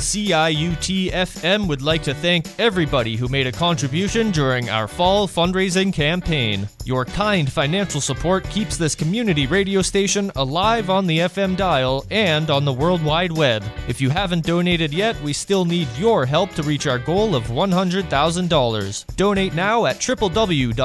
[0.00, 5.92] CIUT FM would like to thank everybody who made a contribution during our fall fundraising
[5.92, 6.66] campaign.
[6.86, 12.48] Your kind financial support keeps this community radio station alive on the FM dial and
[12.48, 13.62] on the World Wide Web.
[13.88, 17.44] If you haven't donated yet, we still need your help to reach our goal of
[17.44, 19.16] $100,000.
[19.16, 20.76] Donate now at www.ciut.fm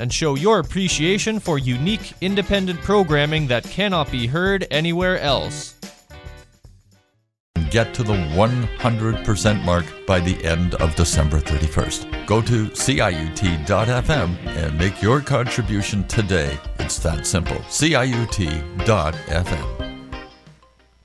[0.00, 5.79] and show your appreciation for unique independent programming that cannot be heard anywhere else
[7.70, 12.26] get to the 100% mark by the end of December 31st.
[12.26, 16.58] Go to CIUT.fm and make your contribution today.
[16.78, 17.56] It's that simple.
[17.56, 18.80] CIUT.fm.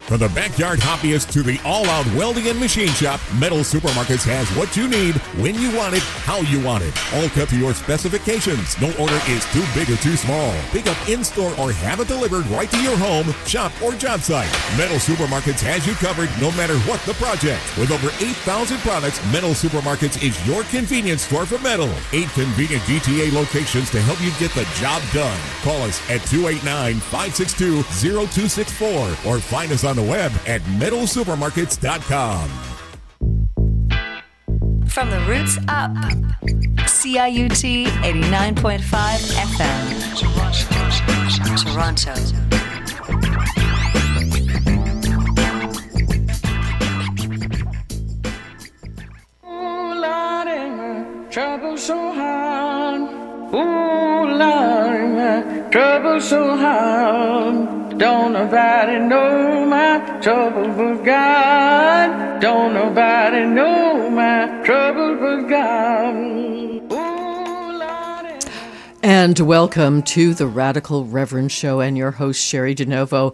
[0.07, 4.77] From the backyard hobbyist to the all-out welding and machine shop, Metal Supermarkets has what
[4.77, 6.93] you need, when you want it, how you want it.
[7.15, 8.79] All cut to your specifications.
[8.79, 10.53] No order is too big or too small.
[10.69, 14.45] Pick up in-store or have it delivered right to your home, shop, or job site.
[14.77, 17.65] Metal Supermarkets has you covered no matter what the project.
[17.75, 21.89] With over 8,000 products, Metal Supermarkets is your convenience store for metal.
[22.13, 25.41] Eight convenient GTA locations to help you get the job done.
[25.65, 32.49] Call us at 289-562-0264 or find us on on the web at metalsupermarkets.com.
[34.87, 35.91] From the roots up,
[36.87, 38.79] CIUT 89.5
[39.49, 39.73] FM,
[41.63, 42.13] Toronto.
[51.31, 53.01] trouble so hard.
[53.53, 57.84] Ooh, Lord, trouble so hard.
[57.97, 62.41] Don't nobody know my trouble but God.
[62.41, 65.75] Don't nobody know my trouble but God.
[69.01, 73.33] And welcome to the Radical Reverend Show and your host, Cheri DiNovo.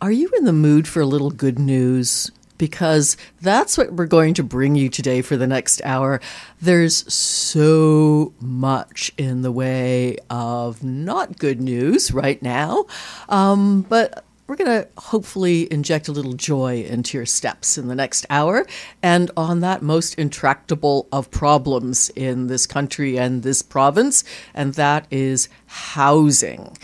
[0.00, 2.30] Are you in the mood for a little good news?
[2.60, 6.20] Because that's what we're going to bring you today for the next hour.
[6.60, 12.84] There's so much in the way of not good news right now,
[13.30, 17.94] um, but we're going to hopefully inject a little joy into your steps in the
[17.94, 18.66] next hour
[19.02, 25.06] and on that most intractable of problems in this country and this province, and that
[25.10, 26.76] is housing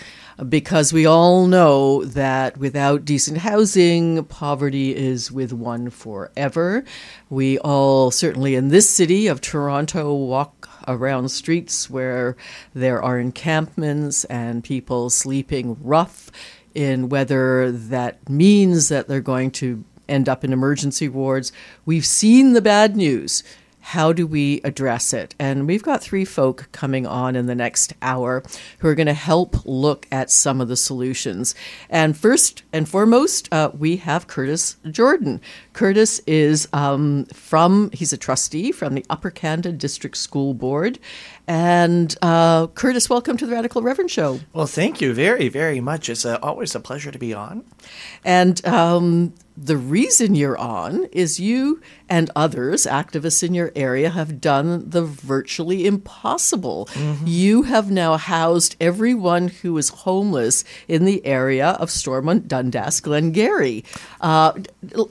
[0.48, 6.84] because we all know that without decent housing, poverty is with one forever.
[7.30, 12.36] We all, certainly in this city of Toronto, walk around streets where
[12.74, 16.30] there are encampments and people sleeping rough
[16.74, 21.50] in whether that means that they're going to end up in emergency wards.
[21.86, 23.42] We've seen the bad news
[23.90, 25.32] how do we address it?
[25.38, 28.42] And we've got three folk coming on in the next hour
[28.80, 31.54] who are going to help look at some of the solutions.
[31.88, 35.40] And first and foremost, uh, we have Curtis Jordan.
[35.72, 40.98] Curtis is um, from, he's a trustee from the Upper Canada District School Board.
[41.48, 44.40] And uh, Curtis, welcome to the Radical Reverend Show.
[44.52, 46.08] Well, thank you very, very much.
[46.08, 47.64] It's uh, always a pleasure to be on.
[48.24, 54.40] And um, the reason you're on is you and others, activists in your area, have
[54.40, 56.88] done the virtually impossible.
[56.92, 57.24] Mm-hmm.
[57.26, 63.84] You have now housed everyone who is homeless in the area of Stormont, Dundas, Glengarry.
[64.20, 64.52] Uh,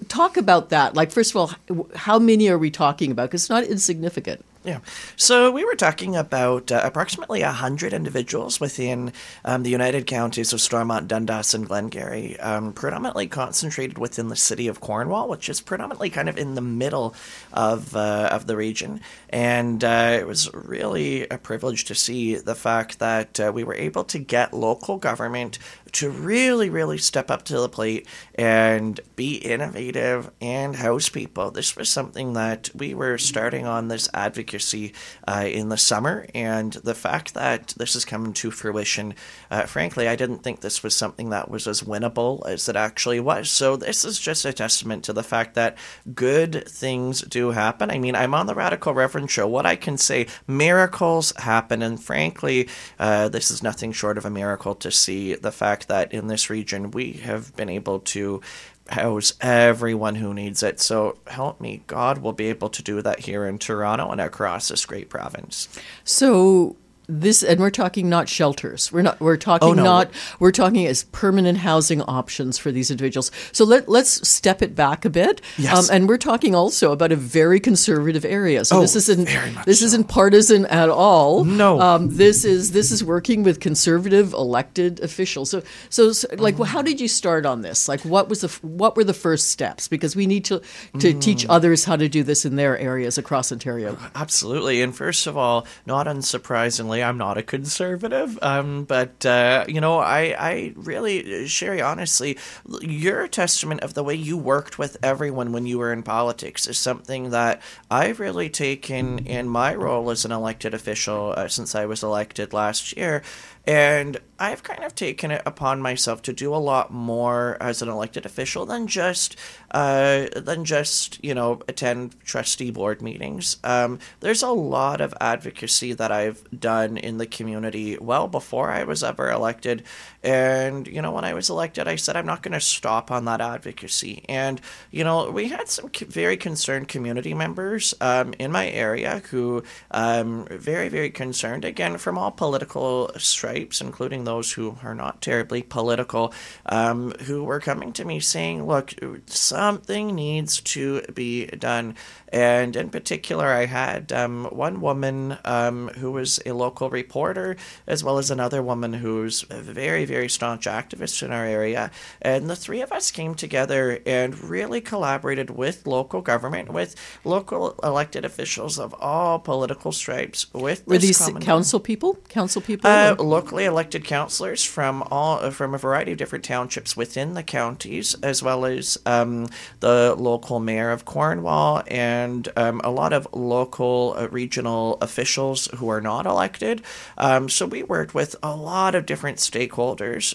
[0.10, 0.96] talk about that.
[0.96, 3.30] Like, first of all, how many are we talking about?
[3.30, 4.44] Because it's not insignificant.
[4.66, 4.80] Yeah.
[5.16, 10.60] So we were talking about uh, approximately 100 individuals within um, the United Counties of
[10.60, 16.10] Stormont, Dundas, and Glengarry, um, predominantly concentrated within the city of Cornwall, which is predominantly
[16.10, 17.14] kind of in the middle
[17.54, 19.02] of, uh, of the region.
[19.30, 23.76] And uh, it was really a privilege to see the fact that uh, we were
[23.76, 25.60] able to get local government
[25.96, 31.52] to really, really step up to the plate and be innovative and house people.
[31.52, 34.94] This was something that we were starting on this advocacy
[35.26, 39.14] uh, in the summer, and the fact that this is coming to fruition,
[39.50, 43.22] uh, frankly, I didn't think this was something that was as winnable as it actually
[43.22, 43.50] was.
[43.50, 45.78] So, this is just a testament to the fact that
[46.14, 47.90] good things do happen.
[47.90, 49.48] I mean, I'm on the Radical Reverend show.
[49.48, 52.68] What I can say, miracles happen, and frankly,
[53.00, 56.50] uh, this is nothing short of a miracle to see the fact that in this
[56.50, 58.42] region we have been able to
[58.88, 60.80] house everyone who needs it.
[60.80, 64.68] So help me, God will be able to do that here in Toronto and across
[64.68, 65.68] this great province.
[66.04, 66.76] So
[67.08, 69.84] this and we're talking not shelters we're not we're talking Oh, no.
[69.84, 74.76] not we're talking as permanent housing options for these individuals so let, let's step it
[74.76, 75.90] back a bit Um, Yes.
[75.90, 79.66] and we're talking also about a very conservative area so Oh, this isn't very much
[79.66, 79.86] this so.
[79.88, 81.80] isn't partisan at all No.
[81.80, 86.82] um, this is this is working with conservative elected officials so so, so like how
[86.82, 90.16] did you start on this like what was the what were the first steps because
[90.16, 90.60] we need to
[91.00, 91.22] to Mm.
[91.22, 94.82] teach others how to do this in their areas across ontario Absolutely.
[94.82, 98.38] And first of all, not unsurprisingly, I'm not a conservative.
[98.42, 102.38] Um, but, uh, you know, I, I really, Cheri, honestly,
[102.82, 106.78] you're testament of the way you worked with everyone when you were in politics is
[106.78, 107.62] something that
[107.92, 112.54] I've really taken in my role as an elected official uh, since I was elected
[112.54, 113.24] last year.
[113.68, 117.88] And I've kind of taken it upon myself to do a lot more as an
[117.88, 119.38] elected official than just
[119.72, 123.58] uh, than just you know attend trustee board meetings.
[123.64, 128.84] Um, there's a lot of advocacy that I've done in the community well before I
[128.84, 129.84] was ever elected,
[130.22, 133.26] and you know when I was elected, I said I'm not going to stop on
[133.26, 134.26] that advocacy.
[134.28, 134.60] And
[134.92, 140.46] you know we had some very concerned community members um, in my area who um,
[140.52, 146.34] very very concerned again from all political stripes, including those who are not terribly political,
[146.66, 148.94] um, who were coming to me saying, "Look,
[149.28, 151.96] something needs to be done."
[152.30, 157.56] And in particular, I had um, one woman um, who was a local reporter,
[157.88, 161.92] as well as another woman who's a very, very staunch activist in our area.
[162.22, 167.76] And the three of us came together and really collaborated with local government, with local
[167.84, 170.48] elected officials of all political stripes.
[170.54, 175.38] With were this these council people council people Uh, or- locally elected councillors from all
[175.38, 179.48] uh, from a variety of different townships within the counties, as well as um,
[179.82, 185.88] the local mayor of Cornwall and um, a lot of local uh, regional officials who
[185.90, 186.82] are not elected.
[187.20, 190.34] Um, so we worked with a lot of different stakeholders.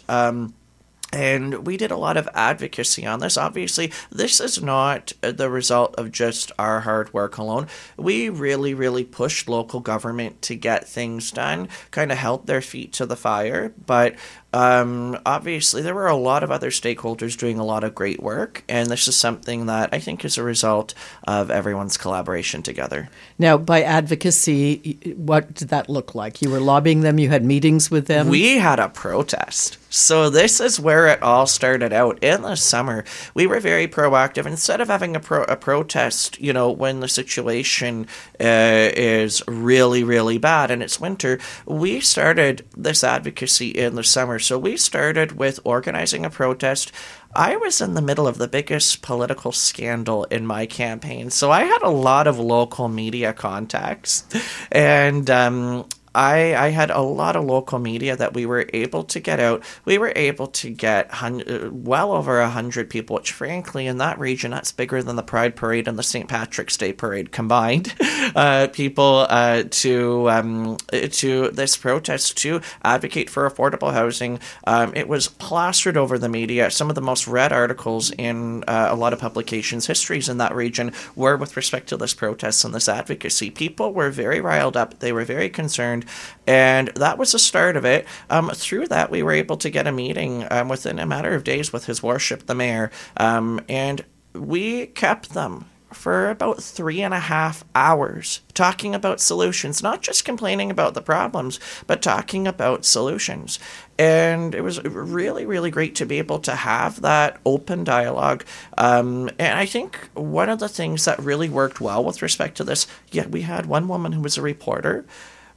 [1.12, 3.36] And we did a lot of advocacy on this.
[3.36, 7.66] Obviously, this is not the result of just our hard work alone.
[7.96, 12.92] We really, really pushed local government to get things done, kind of held their feet
[12.94, 13.72] to the fire.
[13.84, 14.14] But
[14.52, 18.64] um, obviously, there were a lot of other stakeholders doing a lot of great work.
[18.68, 20.94] And this is something that I think is a result
[21.26, 23.08] of everyone's collaboration together.
[23.38, 26.42] Now, by advocacy, what did that look like?
[26.42, 28.28] You were lobbying them, you had meetings with them.
[28.28, 29.78] We had a protest.
[29.92, 33.04] So this is where it all started out in the summer.
[33.34, 34.46] We were very proactive.
[34.46, 38.06] Instead of having a, pro- a protest, you know, when the situation
[38.40, 44.38] uh, is really, really bad and it's winter, we started this advocacy in the summer.
[44.40, 46.92] So we started with organizing a protest.
[47.34, 51.64] I was in the middle of the biggest political scandal in my campaign, so I
[51.64, 54.24] had a lot of local media contacts,
[54.72, 59.20] and um, I, I had a lot of local media that we were able to
[59.20, 59.62] get out.
[59.84, 63.98] We were able to get hun- uh, well over a hundred people, which frankly in
[63.98, 66.28] that region that's bigger than the Pride Parade and the St.
[66.28, 67.94] Patrick's Day Parade combined.
[68.36, 70.76] Uh, people uh, to um,
[71.10, 74.38] to this protest to advocate for affordable housing.
[74.66, 76.70] Um, it was plastered over the media.
[76.70, 80.54] Some of the most read articles in uh, a lot of publications, histories in that
[80.54, 83.50] region were with respect to this protest and this advocacy.
[83.50, 84.98] People were very riled up.
[85.00, 85.99] They were very concerned,
[86.46, 88.06] and that was the start of it.
[88.28, 91.44] Um, through that, we were able to get a meeting um, within a matter of
[91.44, 94.04] days with His Worship the Mayor, um, and
[94.34, 100.24] we kept them for about three and a half hours talking about solutions, not just
[100.24, 103.58] complaining about the problems, but talking about solutions.
[103.98, 108.44] And it was really, really great to be able to have that open dialogue.
[108.78, 112.64] Um, and I think one of the things that really worked well with respect to
[112.64, 115.04] this, yeah, we had one woman who was a reporter,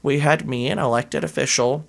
[0.03, 1.87] we had me, an elected official,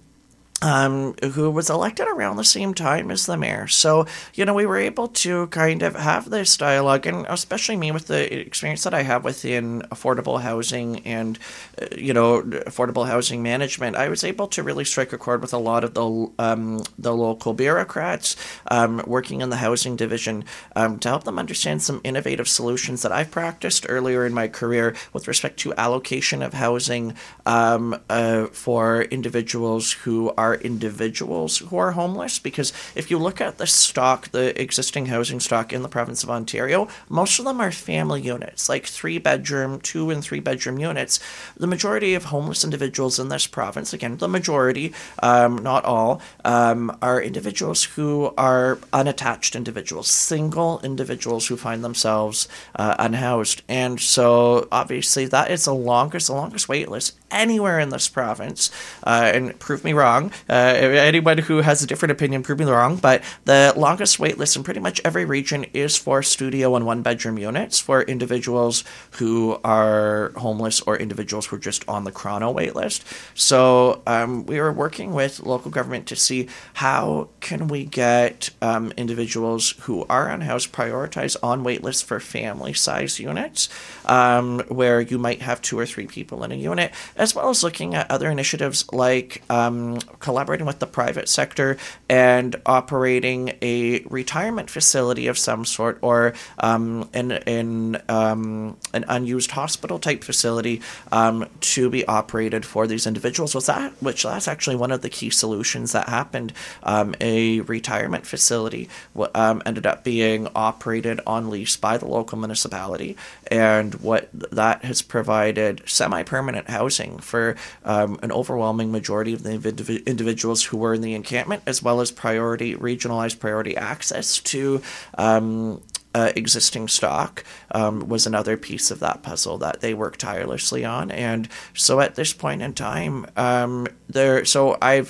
[0.65, 3.69] um, who was elected around the same time as the mayor.
[3.69, 7.93] So, you know, we were able to kind of have this dialogue, and especially me
[7.93, 11.39] with the experience that I have within affordable housing and,
[11.81, 15.53] uh, you know, affordable housing management, I was able to really strike a chord with
[15.53, 18.35] a lot of the um, the local bureaucrats
[18.71, 23.13] um, working in the housing division um, to help them understand some innovative solutions that
[23.13, 29.03] I've practiced earlier in my career with respect to allocation of housing um, uh, for
[29.03, 32.39] individuals who are individuals who are homeless.
[32.39, 36.31] Because if you look at the stock, the existing housing stock in the province of
[36.31, 41.21] Ontario, most of them are family units, like three bedroom, two and three bedroom units.
[41.57, 44.93] The majority of homeless individuals in this province, again, the majority,
[45.23, 52.49] um, not all, um, are individuals who are unattached individuals, single individuals who find themselves
[52.77, 53.63] uh, unhoused.
[53.69, 58.71] And so, obviously, that is the longest, the longest wait list anywhere in this province,
[59.05, 60.31] uh, and prove me wrong.
[60.49, 62.97] Uh, anyone who has a different opinion, prove me wrong.
[62.97, 67.03] But the longest wait list in pretty much every region is for studio and one
[67.03, 72.51] bedroom units for individuals who are homeless or individuals who are just on the chrono
[72.51, 73.05] wait list.
[73.35, 78.93] So um, we were working with local government to see how can we get um,
[78.97, 83.69] individuals who are unhoused prioritized on wait lists for family size units,
[84.07, 86.93] um, where you might have two or three people in a unit,
[87.25, 92.55] as well as looking at other initiatives like um, collaborating with the private sector and
[92.67, 100.23] operating a retirement facility of some sort or um, in um, an unused hospital type
[100.23, 103.55] facility um, to be operated for these individuals.
[103.55, 106.53] Was that which that's actually one of the key solutions that happened.
[106.83, 108.91] Um, a retirement facility
[109.35, 113.17] um, ended up being operated on lease by the local municipality,
[113.47, 120.07] and what that has provided semi-permanent housing for um, an overwhelming majority of the indiv-
[120.07, 124.83] individuals who were in the encampment, as well as priority regionalized priority access to
[125.19, 125.81] um,
[126.15, 131.11] uh, existing stock um, was another piece of that puzzle that they worked tirelessly on.
[131.11, 134.45] And so at this point in time, um, there.
[134.45, 135.09] So I've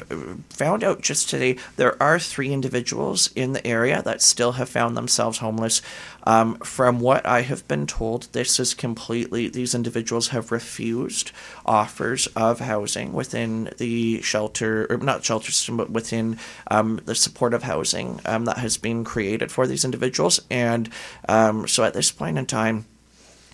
[0.48, 4.96] found out just today there are three individuals in the area that still have found
[4.96, 5.82] themselves homeless.
[6.24, 11.32] Um, from what I have been told, this is completely, these individuals have refused
[11.64, 16.38] offers of housing within the shelter, or not shelter system, but within
[16.70, 20.40] um, the supportive housing um, that has been created for these individuals.
[20.50, 20.90] And
[21.28, 22.86] um, so at this point in time,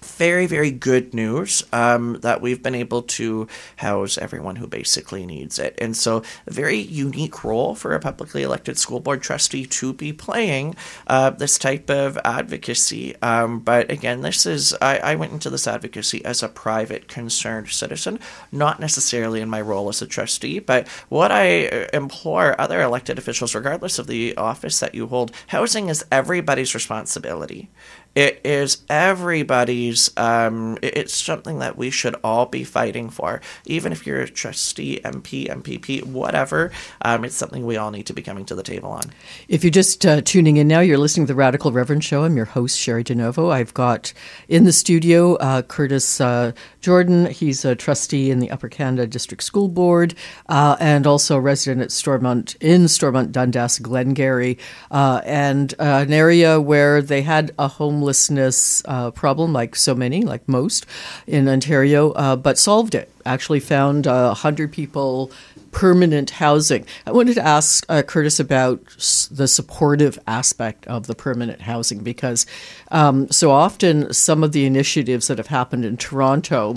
[0.02, 5.58] very, very good news um, that we've been able to house everyone who basically needs
[5.58, 5.74] it.
[5.78, 10.12] And so, a very unique role for a publicly elected school board trustee to be
[10.12, 10.74] playing
[11.06, 13.14] uh, this type of advocacy.
[13.22, 17.70] Um, but again, this is, I, I went into this advocacy as a private, concerned
[17.70, 18.18] citizen,
[18.52, 20.58] not necessarily in my role as a trustee.
[20.58, 25.32] But what I uh, implore other elected officials, regardless of the office that you hold,
[25.48, 27.68] housing is everybody's responsibility.
[28.14, 30.10] It is everybody's.
[30.16, 35.00] Um, it's something that we should all be fighting for, even if you're a trustee,
[35.04, 36.72] MP, MPP, whatever.
[37.02, 39.12] Um, it's something we all need to be coming to the table on.
[39.48, 42.24] If you're just uh, tuning in now, you're listening to the Radical Reverend Show.
[42.24, 43.52] I'm your host Cheri DiNovo.
[43.52, 44.12] I've got
[44.48, 46.50] in the studio uh, Curtis uh,
[46.80, 47.26] Jordan.
[47.26, 50.14] He's a trustee in the Upper Canada District School Board
[50.48, 54.58] uh, and also a resident at Stormont in Stormont, Dundas, Glengarry,
[54.90, 59.94] uh, and uh, an area where they had a home homelessness uh, problem, like so
[59.94, 60.86] many, like most
[61.26, 63.10] in Ontario, uh, but solved it.
[63.26, 65.30] Actually, found uh, 100 people
[65.72, 66.84] permanent housing.
[67.06, 68.84] I wanted to ask uh, Curtis about
[69.30, 72.46] the supportive aspect of the permanent housing because
[72.90, 76.76] um, so often some of the initiatives that have happened in Toronto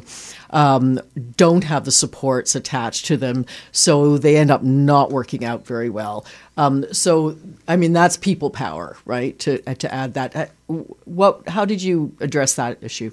[0.52, 1.00] um,
[1.36, 5.90] don't have the supports attached to them, so they end up not working out very
[5.90, 6.26] well.
[6.58, 7.36] Um, so,
[7.68, 9.38] I mean, that's people power, right?
[9.40, 10.46] To to add that, uh,
[11.06, 11.48] what?
[11.50, 13.12] How did you address that issue?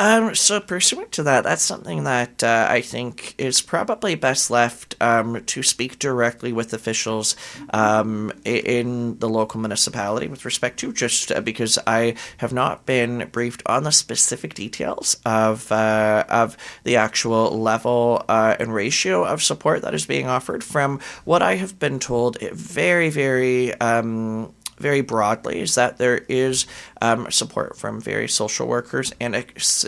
[0.00, 4.94] Um, so pursuant to that, that's something that uh, I think is probably best left
[5.00, 7.34] um, to speak directly with officials
[7.70, 13.28] um, in the local municipality with respect to just uh, because I have not been
[13.32, 19.42] briefed on the specific details of uh, of the actual level uh, and ratio of
[19.42, 20.62] support that is being offered.
[20.62, 26.18] From what I have been told, it very very um, very broadly is that there
[26.28, 26.66] is
[27.00, 29.44] um, support from various social workers and a,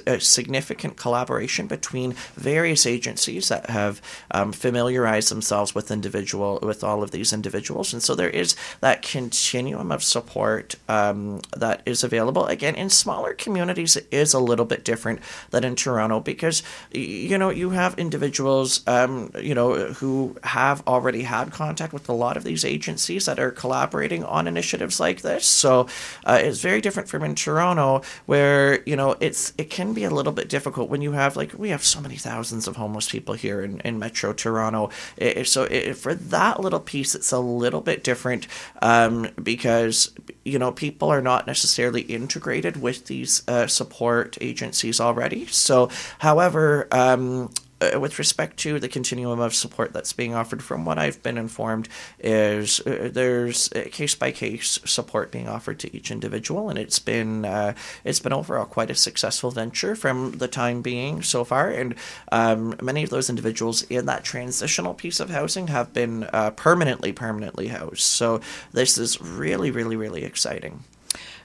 [0.07, 7.03] a, significant collaboration between various agencies that have um, familiarized themselves with individual with all
[7.03, 12.47] of these individuals, and so there is that continuum of support um, that is available.
[12.47, 15.21] Again, in smaller communities, it is a little bit different
[15.51, 21.23] than in Toronto because you know you have individuals um, you know who have already
[21.23, 25.45] had contact with a lot of these agencies that are collaborating on initiatives like this.
[25.47, 25.89] So
[26.25, 30.05] uh, it's very different different from in Toronto, where you know it's it can be
[30.05, 33.09] a little bit difficult when you have like we have so many thousands of homeless
[33.09, 34.91] people here in, in Metro Toronto.
[35.17, 38.47] It, so it, for that little piece, it's a little bit different
[38.83, 40.13] um, because
[40.45, 45.47] you know people are not necessarily integrated with these uh, support agencies already.
[45.47, 46.89] So, however.
[46.93, 51.23] Um, uh, with respect to the continuum of support that's being offered, from what I've
[51.23, 56.79] been informed, is uh, there's case by case support being offered to each individual, and
[56.79, 61.45] it's been uh, it's been overall quite a successful venture from the time being so
[61.45, 61.71] far.
[61.71, 61.95] And
[62.33, 67.13] um, many of those individuals in that transitional piece of housing have been uh, permanently
[67.13, 68.03] permanently housed.
[68.03, 68.41] So
[68.73, 70.85] this is really really really exciting.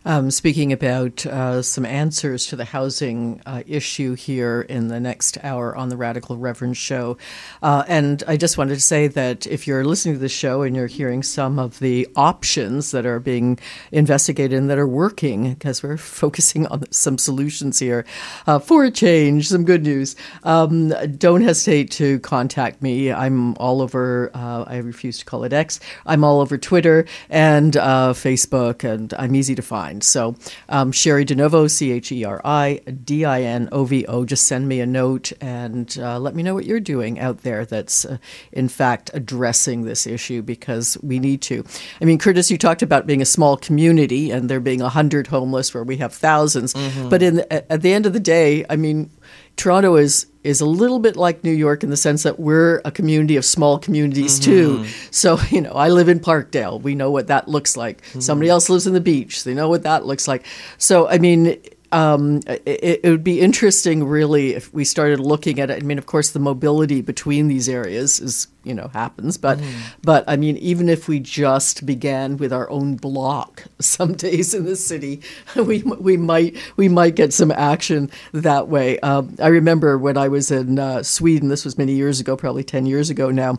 [0.05, 5.37] Um, speaking about uh, some answers to the housing uh, issue here in the next
[5.43, 7.17] hour on the Radical Reverend Show.
[7.61, 10.75] Uh, and I just wanted to say that if you're listening to the show and
[10.75, 13.59] you're hearing some of the options that are being
[13.91, 18.05] investigated and that are working, because we're focusing on some solutions here
[18.45, 23.11] uh, for a change, some good news, um, don't hesitate to contact me.
[23.11, 27.75] I'm all over, uh, I refuse to call it X, I'm all over Twitter and
[27.75, 29.94] uh, Facebook, and I'm easy to find.
[30.01, 30.35] So,
[30.69, 34.47] um, Cheri DiNovo, C H E R I D I N O V O, just
[34.47, 38.05] send me a note and uh, let me know what you're doing out there that's,
[38.05, 38.17] uh,
[38.51, 41.63] in fact, addressing this issue because we need to.
[42.01, 45.73] I mean, Curtis, you talked about being a small community and there being 100 homeless
[45.73, 47.09] where we have 1000s Mm-hmm.
[47.09, 49.09] But in the, at the end of the day, I mean,
[49.57, 52.91] Toronto is is a little bit like New York in the sense that we're a
[52.91, 54.83] community of small communities Mm-hmm.
[54.83, 54.85] too.
[55.09, 56.79] So, you know, I live in Parkdale.
[56.81, 58.01] We know what that looks like.
[58.03, 58.19] Mm-hmm.
[58.19, 59.43] Somebody else lives in the beach.
[59.43, 60.45] They know what that looks like.
[60.77, 61.57] So, I mean,
[61.91, 65.81] um, it, it would be interesting, really, if we started looking at it.
[65.81, 69.37] I mean, of course, the mobility between these areas is, you know, happens.
[69.37, 69.59] But,
[70.01, 74.65] but I mean, even if we just began with our own block some days in
[74.65, 75.21] the city,
[75.55, 78.99] we we might we might get some action that way.
[78.99, 81.49] Um, I remember when I was in uh, Sweden.
[81.49, 83.57] This was many years ago, probably ten years ago now,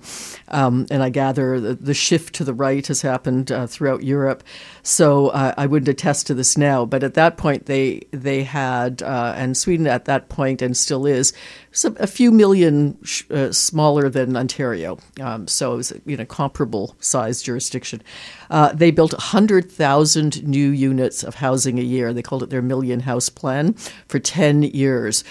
[0.48, 4.42] um, and I gather the, the shift to the right has happened uh, throughout Europe.
[4.82, 9.02] So uh, I wouldn't attest to this now, but at that point they they had,
[9.02, 11.32] uh, and Sweden at that point and still is,
[11.76, 14.99] some, a few million sh- uh, smaller than Ontario.
[15.21, 18.02] Um, so it was you know comparable size jurisdiction.
[18.50, 22.12] Uh, they built hundred thousand new units of housing a year.
[22.14, 23.75] They called it their million house plan
[24.09, 25.23] for ten years.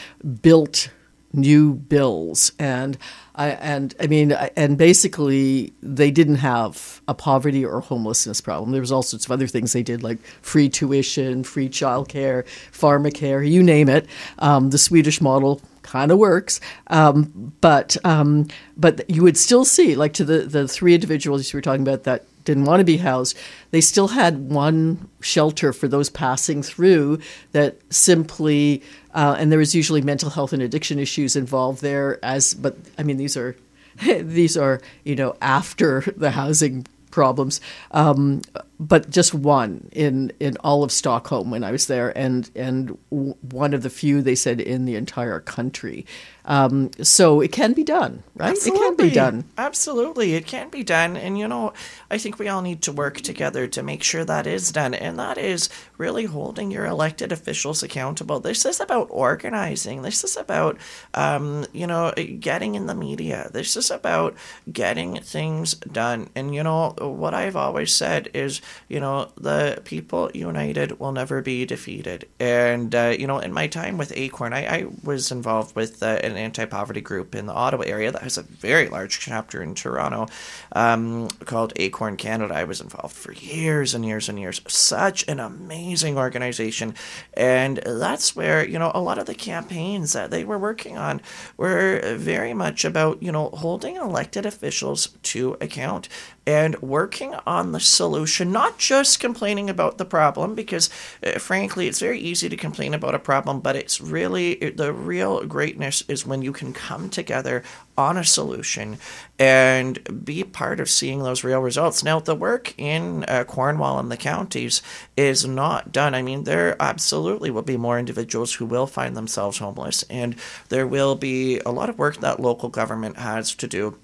[0.41, 0.89] Built
[1.33, 2.97] new bills and
[3.35, 8.71] I and I mean and basically they didn't have a poverty or homelessness problem.
[8.71, 13.49] There was all sorts of other things they did like free tuition, free childcare, pharmacare,
[13.49, 14.07] you name it.
[14.39, 19.95] Um, the Swedish model kind of works, um, but um, but you would still see
[19.95, 22.97] like to the the three individuals you were talking about that didn't want to be
[22.97, 23.37] housed,
[23.71, 27.19] they still had one shelter for those passing through
[27.51, 28.81] that simply,
[29.13, 32.23] uh, and there was usually mental health and addiction issues involved there.
[32.23, 33.55] As but I mean these are
[34.01, 37.61] these are you know after the housing problems,
[37.91, 38.41] um,
[38.79, 43.35] but just one in in all of Stockholm when I was there, and and w-
[43.41, 46.05] one of the few they said in the entire country.
[46.47, 48.55] Um, so it can be done, right?
[48.55, 49.45] It can be done.
[49.57, 51.17] Absolutely, it can be done.
[51.17, 51.73] And you know,
[52.11, 54.93] I think we all need to work together to make sure that is done.
[54.93, 58.39] And that is really holding your elected officials accountable.
[58.39, 60.03] This is about organizing.
[60.03, 60.77] This is about,
[61.15, 63.49] um, you know, getting in the media.
[63.51, 64.35] This is about
[64.71, 66.29] getting things done.
[66.35, 71.41] And you know, what I've always said is, you know, the people united will never
[71.41, 72.27] be defeated.
[72.39, 76.19] And uh, you know, in my time with Acorn, I, I was involved with uh,
[76.23, 80.27] an anti-poverty group in the Ottawa area that has a very large chapter in Toronto
[80.73, 82.53] um, called Acorn Canada.
[82.53, 84.61] I was involved for years and years and years.
[84.67, 86.95] Such an amazing organization,
[87.33, 91.21] and that's where you know a lot of the campaigns that they were working on
[91.57, 96.09] were very much about you know holding elected officials to account
[96.47, 100.89] and working on the solution, not just complaining about the problem, because
[101.25, 105.45] uh, frankly, it's very easy to complain about a problem, but it's really the real
[105.45, 107.63] greatness is when you can come together
[107.97, 108.97] on a solution
[109.39, 112.03] and be part of seeing those real results.
[112.03, 114.81] Now, the work in uh, Cornwall and the counties
[115.15, 116.13] is not done.
[116.13, 120.35] I mean, there absolutely will be more individuals who will find themselves homeless, and
[120.69, 123.97] there will be a lot of work that local government has to do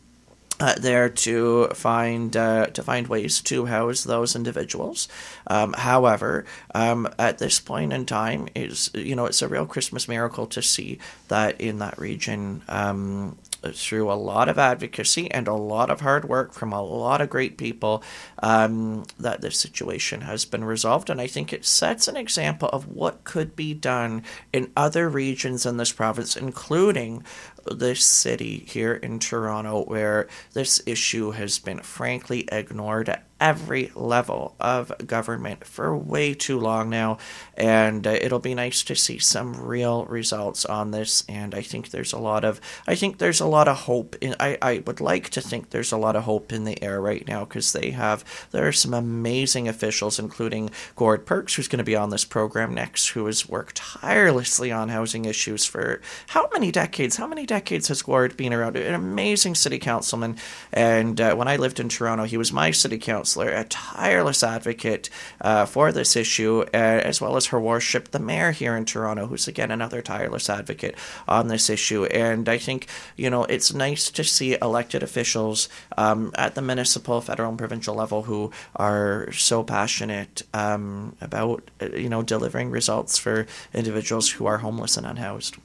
[0.62, 5.08] uh, there to find uh, to find ways to house those individuals.
[5.48, 6.46] Um, however,
[6.76, 10.62] um, at this point in time, is you know it's a real Christmas miracle to
[10.62, 12.62] see that in that region.
[12.70, 17.22] Um, through a lot of advocacy and a lot of hard work from a lot
[17.22, 18.04] of great people,
[18.42, 21.12] um, that this situation has been resolved.
[21.12, 25.64] And I think it sets an example of what could be done in other regions
[25.64, 27.24] in this province, including
[27.66, 34.56] this city here in Toronto, where this issue has been frankly ignored at every level
[34.60, 37.18] of government for way too long now.
[37.56, 41.24] And uh, it'll be nice to see some real results on this.
[41.28, 44.16] And I think there's a lot of, I think there's a lot of hope.
[44.22, 47.02] In, I, I would like to think there's a lot of hope in the air
[47.02, 51.80] right now because they have, there are some amazing officials, including Gord Perks, who's going
[51.80, 56.48] to be on this program next, who has worked tirelessly on housing issues for how
[56.54, 57.16] many decades?
[57.16, 58.78] How many decades has Gord been around?
[58.78, 60.38] An amazing city councilman.
[60.72, 65.10] And uh, when I lived in Toronto, he was my city councillor, a tireless advocate
[65.42, 69.28] uh, for this issue, uh, as well as her worship, the mayor here in Toronto,
[69.28, 70.96] who's again another tireless advocate
[71.28, 72.06] on this issue.
[72.06, 72.88] And I think,
[73.18, 77.96] you know, it's nice to see elected officials um, at the municipal, federal, and provincial
[77.96, 84.46] level who are so passionate um, about, uh, you know, delivering results for individuals who
[84.46, 85.58] are homeless and unhoused.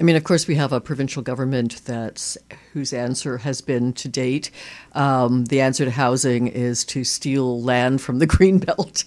[0.00, 2.38] I mean, of course, we have a provincial government that's
[2.72, 4.52] whose answer has been to date.
[4.92, 9.04] Um, the answer to housing is to steal land from the green belt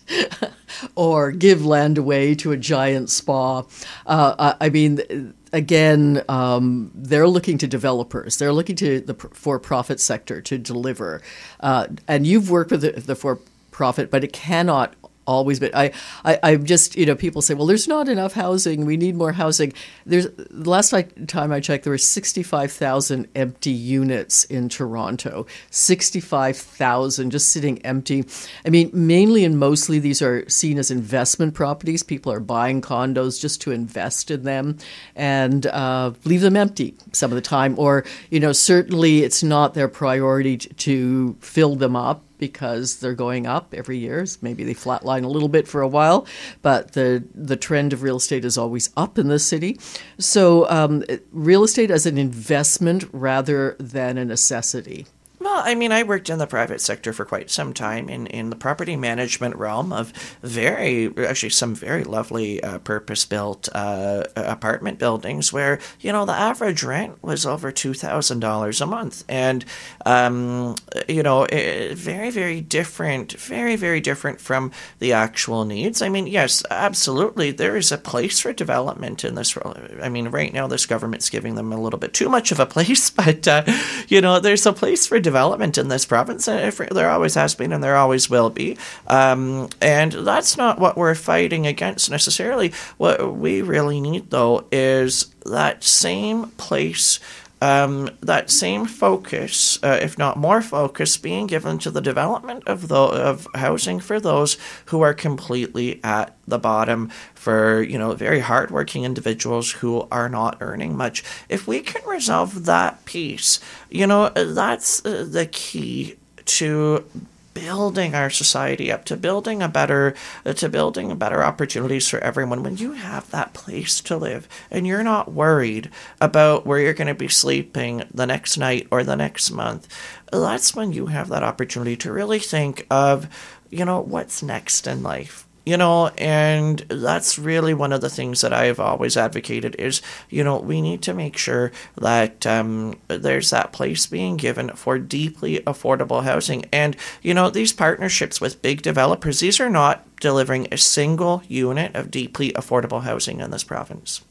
[0.95, 3.63] or give land away to a giant spa.
[4.05, 8.35] Uh, I mean, again, um, they're looking to developers.
[8.37, 11.21] They're looking to the for-profit sector to deliver.
[11.61, 14.93] Uh, and you've worked with the, the for-profit, but it cannot
[15.31, 15.71] always been.
[15.73, 15.91] I,
[16.25, 18.85] I, I'm just, you know, people say, well, there's not enough housing.
[18.85, 19.73] We need more housing.
[20.05, 20.93] There's the last
[21.27, 25.45] time I checked, there were 65,000 empty units in Toronto.
[25.69, 28.25] 65,000 just sitting empty.
[28.65, 32.03] I mean, mainly and mostly these are seen as investment properties.
[32.03, 34.77] People are buying condos just to invest in them
[35.15, 37.75] and uh, leave them empty some of the time.
[37.77, 43.47] Or, you know, certainly it's not their priority to fill them up because they're going
[43.47, 44.25] up every year.
[44.41, 46.27] Maybe they flatline a little bit for a while,
[46.61, 49.79] but the the trend of real estate is always up in the city.
[50.17, 55.05] So um, real estate as an investment rather than a necessity.
[55.41, 58.51] Well, I mean, I worked in the private sector for quite some time in, in
[58.51, 64.99] the property management realm of very, actually, some very lovely uh, purpose built uh, apartment
[64.99, 69.23] buildings where, you know, the average rent was over $2,000 a month.
[69.27, 69.65] And,
[70.05, 70.75] um,
[71.09, 76.03] you know, it, very, very different, very, very different from the actual needs.
[76.03, 79.57] I mean, yes, absolutely, there is a place for development in this.
[80.03, 82.65] I mean, right now, this government's giving them a little bit too much of a
[82.67, 83.63] place, but, uh,
[84.07, 87.71] you know, there's a place for development development in this province, there always has been,
[87.71, 88.77] and there always will be.
[89.07, 92.73] Um, and that's not what we're fighting against necessarily.
[92.97, 97.19] What we really need, though, is that same place.
[97.61, 102.87] Um, that same focus, uh, if not more focus, being given to the development of
[102.87, 108.39] the of housing for those who are completely at the bottom for you know very
[108.39, 111.23] hardworking individuals who are not earning much.
[111.49, 113.59] If we can resolve that piece,
[113.91, 117.05] you know that's uh, the key to
[117.53, 122.63] building our society up to building a better uh, to building better opportunities for everyone.
[122.63, 127.07] When you have that place to live and you're not worried about where you're going
[127.07, 129.87] to be sleeping the next night or the next month
[130.31, 133.27] that's when you have that opportunity to really think of
[133.69, 138.41] you know what's next in life you know and that's really one of the things
[138.41, 143.49] that i've always advocated is you know we need to make sure that um, there's
[143.49, 146.65] that place being given for deeply affordable housing.
[146.71, 151.95] And you know these partnerships with big developers these are not delivering a single unit
[151.95, 154.21] of deeply affordable housing in this province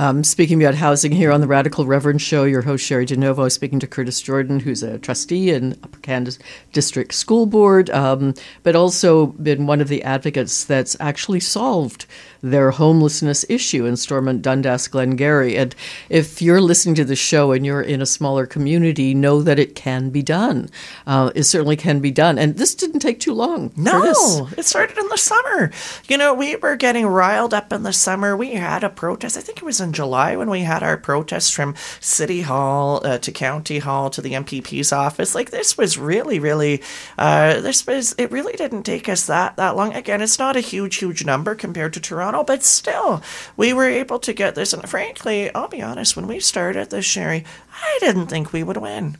[0.00, 3.78] um, speaking about housing here on the Radical Reverend Show, your host Cheri DiNovo speaking
[3.80, 6.38] to Curtis Jordan, who's a trustee in Upper Canada
[6.72, 8.32] District School Board, um,
[8.62, 12.06] but also been one of the advocates that's actually solved
[12.42, 15.56] their homelessness issue in Stormont, Dundas, Glengarry.
[15.56, 15.74] And
[16.08, 19.74] if you're listening to the show and you're in a smaller community, know that it
[19.74, 20.70] can be done.
[21.06, 22.38] Uh, it certainly can be done.
[22.38, 23.72] And this didn't take too long.
[23.76, 25.70] No, it started in the summer.
[26.08, 28.36] You know, we were getting riled up in the summer.
[28.36, 29.36] We had a protest.
[29.36, 33.18] I think it was in July when we had our protest from City Hall uh,
[33.18, 35.34] to County Hall to the MPP's office.
[35.34, 36.82] Like this was really, really,
[37.18, 39.92] uh, this was, it really didn't take us that, that long.
[39.94, 43.22] Again, it's not a huge, huge number compared to Toronto But still,
[43.56, 44.72] we were able to get this.
[44.72, 48.76] And frankly, I'll be honest, when we started this, Cheri, I didn't think we would
[48.76, 49.16] win.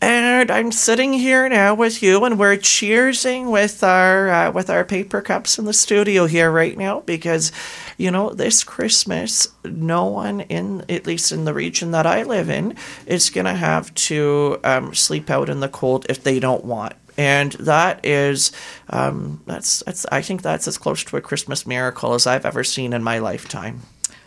[0.00, 4.84] And I'm sitting here now with you, and we're cheersing with our uh, with our
[4.84, 7.50] paper cups in the studio here right now because,
[7.96, 12.48] you know, this Christmas, no one in at least in the region that I live
[12.48, 16.94] in is gonna have to um, sleep out in the cold if they don't want
[17.18, 18.52] and that is
[18.88, 22.64] um, that's that's I think that's as close to a Christmas miracle as I've ever
[22.64, 23.82] seen in my lifetime.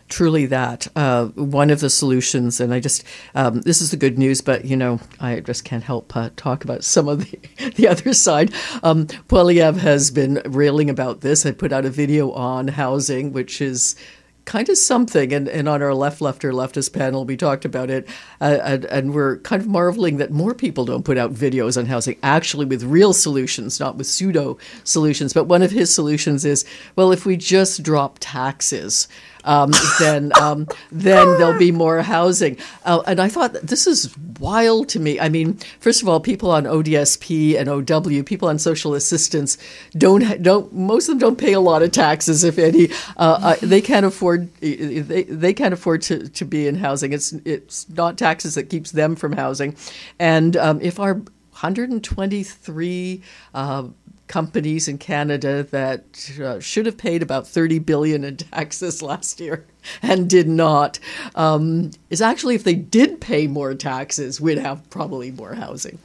[0.09, 4.19] Truly that uh, one of the solutions and i just um, this is the good
[4.19, 7.39] news but you know i just can't help uh, talk about some of the,
[7.77, 8.53] the other side.
[8.83, 11.45] Um, has been railing about this.
[11.45, 13.95] I put out a video on housing which is
[14.45, 15.33] kind of something.
[15.33, 18.07] And, and on our left, left, or leftist panel, we talked about it.
[18.39, 21.85] Uh, and, and, we're kind of marveling that more people don't put out videos on
[21.85, 25.33] housing, actually with real solutions, not with pseudo solutions.
[25.33, 29.07] But one of his solutions is well, if we just drop taxes,
[29.43, 32.57] um, then um, then there'll be more housing.
[32.85, 35.19] Uh, and I thought this is wild to me.
[35.19, 39.57] I mean, first of all, people on ODSP and OW, people on social assistance,
[39.97, 42.89] don't don't most of them don't pay a lot of taxes, if any.
[43.17, 47.13] Uh, uh, they can't afford they, they can't afford to, to be in housing.
[47.13, 49.75] It's it's not taxes that keeps them from housing,
[50.19, 51.21] and um, if our
[51.61, 53.21] 123
[53.53, 53.87] uh,
[54.31, 59.65] companies in Canada that uh, should have paid about 30 billion in taxes last year
[60.01, 60.99] and did not
[61.35, 65.99] um, is actually if they did pay more taxes, we'd have probably more housing.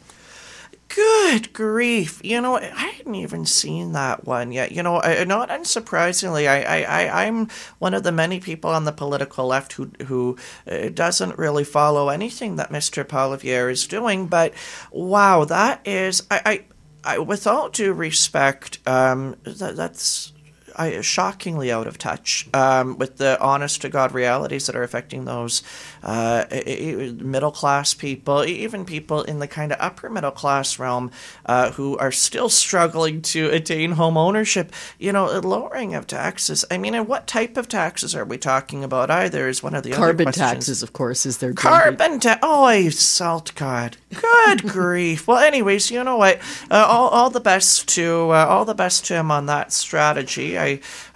[0.89, 2.21] Good grief!
[2.25, 2.62] You know, I
[2.97, 4.73] hadn't even seen that one yet.
[4.73, 8.93] You know, not unsurprisingly, I, I, I I'm one of the many people on the
[8.93, 10.37] political left who who
[10.71, 13.05] uh, doesn't really follow anything that Mr.
[13.05, 14.27] Poilievre is doing.
[14.29, 14.55] But
[14.91, 16.65] wow, that is I, I,
[17.07, 20.33] I with all due respect, um, that, that's
[20.77, 25.25] I, shockingly out of touch um, with the honest to God realities that are affecting
[25.25, 25.62] those
[26.03, 31.11] uh, middle class people, even people in the kind of upper middle class realm
[31.47, 34.73] uh, who are still struggling to attain home ownership.
[34.99, 36.65] You know, lowering of taxes.
[36.71, 39.11] I mean, and what type of taxes are we talking about?
[39.11, 42.41] Either is one of the carbon taxes, of course, is their carbon tax.
[42.43, 43.97] Oh, I salt God.
[44.15, 45.27] Good grief.
[45.27, 46.39] Well, anyways, you know what?
[46.71, 50.59] Uh, all, all the best to uh, all the best to him on that strategy.
[50.59, 50.65] I,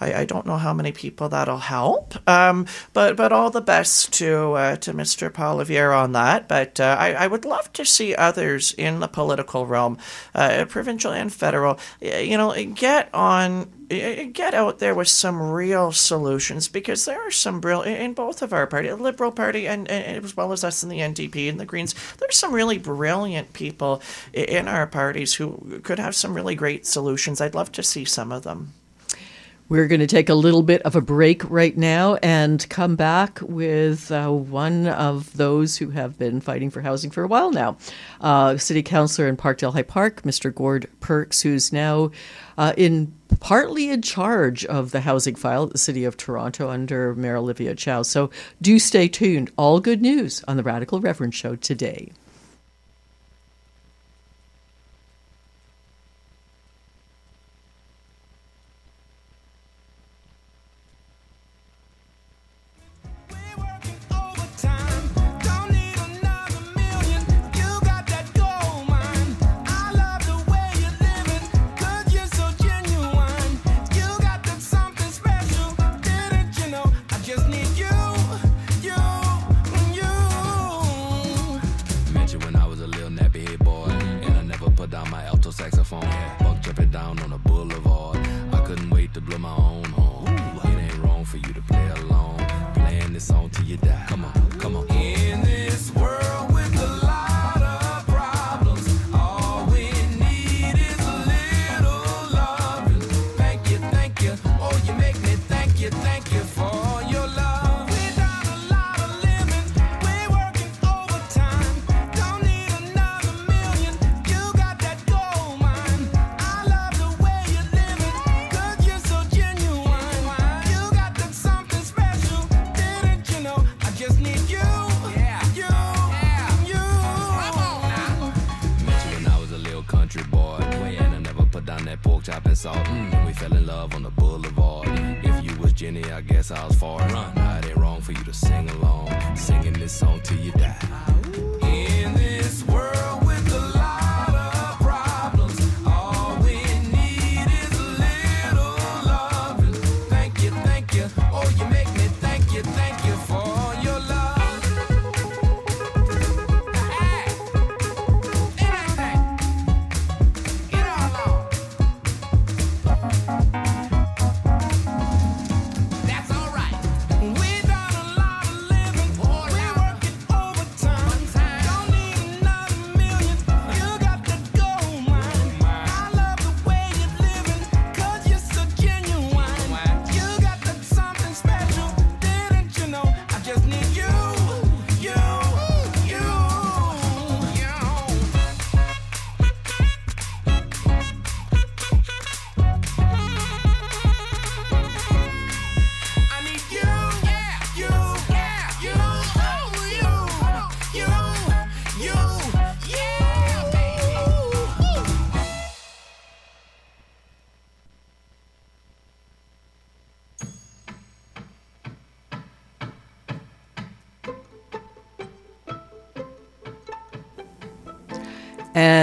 [0.00, 4.12] I, I don't know how many people that'll help, um, but but all the best
[4.14, 5.30] to uh, to Mr.
[5.30, 6.48] Poilievre on that.
[6.48, 9.98] But uh, I, I would love to see others in the political realm,
[10.34, 16.68] uh, provincial and federal, you know, get on get out there with some real solutions
[16.68, 20.24] because there are some real in both of our party, the Liberal Party, and, and,
[20.24, 21.94] as well as us in the NDP and the Greens.
[22.18, 24.00] There's some really brilliant people
[24.32, 27.40] in our parties who could have some really great solutions.
[27.40, 28.74] I'd love to see some of them.
[29.70, 33.38] We're going to take a little bit of a break right now and come back
[33.40, 37.76] with uh, one of those who have been fighting for housing for a while now.
[38.20, 40.52] Uh, City Councilor in Parkdale High Park, Mr.
[40.52, 42.10] Gord Perks, who's now
[42.58, 47.14] uh, in partly in charge of the housing file at the City of Toronto under
[47.14, 48.02] Mayor Olivia Chow.
[48.02, 48.28] So
[48.60, 49.52] do stay tuned.
[49.56, 52.10] All good news on the Radical Reverend Show today.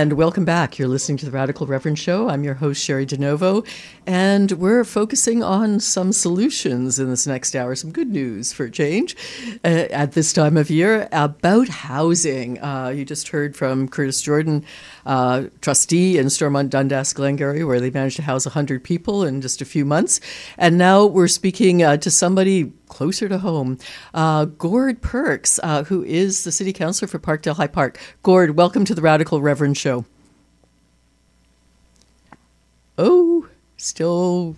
[0.08, 0.80] And welcome back.
[0.80, 2.30] You're listening to the Radical Reverend Show.
[2.30, 3.68] I'm your host, Cheri DiNovo,
[4.06, 9.18] and we're focusing on some solutions in this next hour, some good news for change
[9.66, 12.58] uh, at this time of year about housing.
[12.64, 14.64] Uh, you just heard from Curtis Jordan,
[15.06, 19.62] uh, trustee in Stormont Dundas Glengarry, where they managed to house 100 people in just
[19.62, 20.22] a few months.
[20.58, 23.78] And now we're speaking uh, to somebody closer to home,
[24.14, 28.00] uh, Gord Perks, uh, who is the city councilor for Parkdale High Park.
[28.24, 30.06] Gord, welcome to the Radical Reverend Show.
[32.98, 33.48] Oh,
[33.78, 34.56] still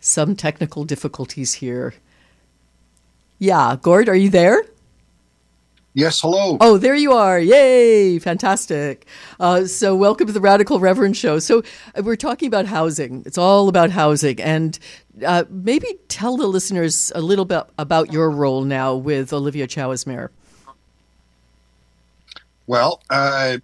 [0.00, 1.94] some technical difficulties here.
[3.38, 4.64] Yeah, Gord, are you there?
[5.94, 6.58] Yes, hello.
[6.60, 7.40] Oh, there you are.
[7.40, 9.06] Yay, fantastic.
[9.40, 11.38] Uh, so, welcome to the Radical Reverend Show.
[11.38, 11.62] So,
[11.96, 13.22] uh, we're talking about housing.
[13.26, 14.40] It's all about housing.
[14.40, 14.78] And
[15.26, 19.90] uh, maybe tell the listeners a little bit about your role now with Olivia Chow
[19.90, 20.30] as mayor.
[22.66, 23.58] Well, uh,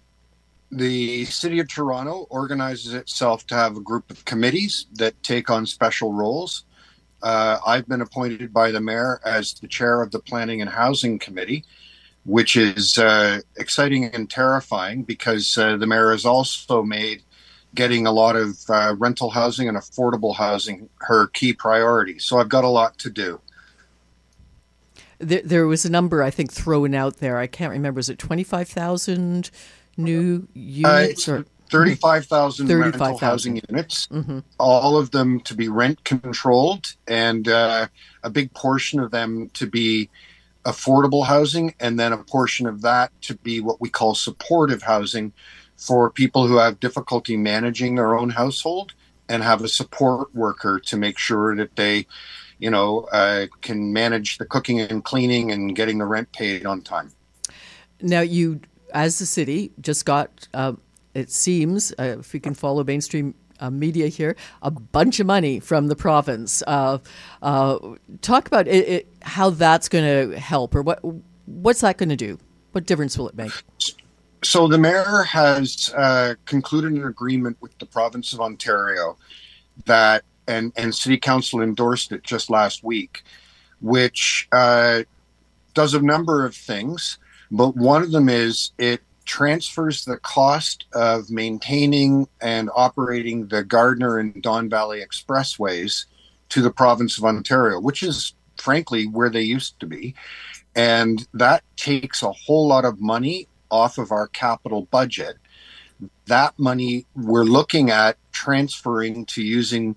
[0.71, 5.65] the City of Toronto organizes itself to have a group of committees that take on
[5.65, 6.65] special roles.
[7.21, 11.17] Uh, I've been appointed by the mayor as the chair of the Planning and Housing
[11.17, 11.63] Committee,
[12.25, 17.21] which is uh, exciting and terrifying because uh, the mayor has also made
[17.75, 22.17] getting a lot of uh, rental housing and affordable housing her key priority.
[22.17, 23.39] So I've got a lot to do.
[25.19, 27.37] There, there was a number I think thrown out there.
[27.37, 27.99] I can't remember.
[27.99, 29.51] Is it twenty five thousand
[29.97, 31.45] new units uh, or?
[31.71, 34.39] 35,000 rental housing units, mm-hmm.
[34.59, 37.87] all of them to be rent controlled, and uh,
[38.21, 40.09] a big portion of them to be
[40.65, 45.31] affordable housing, and then a portion of that to be what we call supportive housing
[45.77, 48.93] for people who have difficulty managing their own household
[49.29, 52.05] and have a support worker to make sure that they,
[52.59, 56.81] you know, uh, can manage the cooking and cleaning and getting the rent paid on
[56.81, 57.11] time.
[58.01, 58.61] Now, you,
[58.93, 60.73] as the city, just got, uh,
[61.13, 65.59] it seems, uh, if we can follow mainstream uh, media here, a bunch of money
[65.59, 66.63] from the province.
[66.67, 66.97] Uh,
[67.41, 67.77] uh,
[68.21, 70.99] talk about it, it, how that's going to help, or what
[71.45, 72.37] what's that going to do?
[72.71, 73.53] What difference will it make?
[74.43, 79.17] So the mayor has uh, concluded an agreement with the province of Ontario
[79.85, 83.23] that, and and city council endorsed it just last week,
[83.81, 85.03] which uh,
[85.73, 87.17] does a number of things.
[87.49, 94.19] But one of them is it transfers the cost of maintaining and operating the Gardiner
[94.19, 96.05] and Don Valley expressways
[96.49, 100.15] to the province of Ontario, which is frankly where they used to be.
[100.75, 105.37] And that takes a whole lot of money off of our capital budget.
[106.27, 109.95] That money we're looking at transferring to using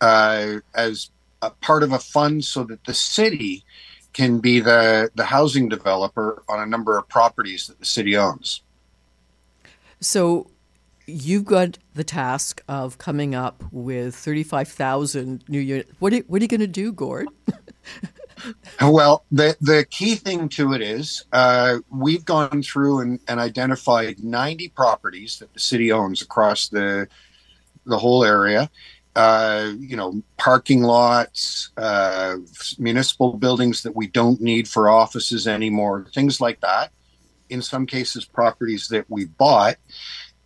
[0.00, 3.64] uh, as a part of a fund so that the city
[4.12, 8.62] can be the, the housing developer on a number of properties that the city owns.
[10.00, 10.50] So
[11.06, 15.90] you've got the task of coming up with 35,000 new units.
[15.98, 17.28] What are, what are you going to do, Gord?
[18.80, 24.22] well, the, the key thing to it is uh, we've gone through and, and identified
[24.22, 27.08] 90 properties that the city owns across the,
[27.86, 28.70] the whole area
[29.14, 32.36] uh, you know, parking lots, uh,
[32.78, 36.92] municipal buildings that we don't need for offices anymore, things like that.
[37.50, 39.76] In some cases, properties that we bought.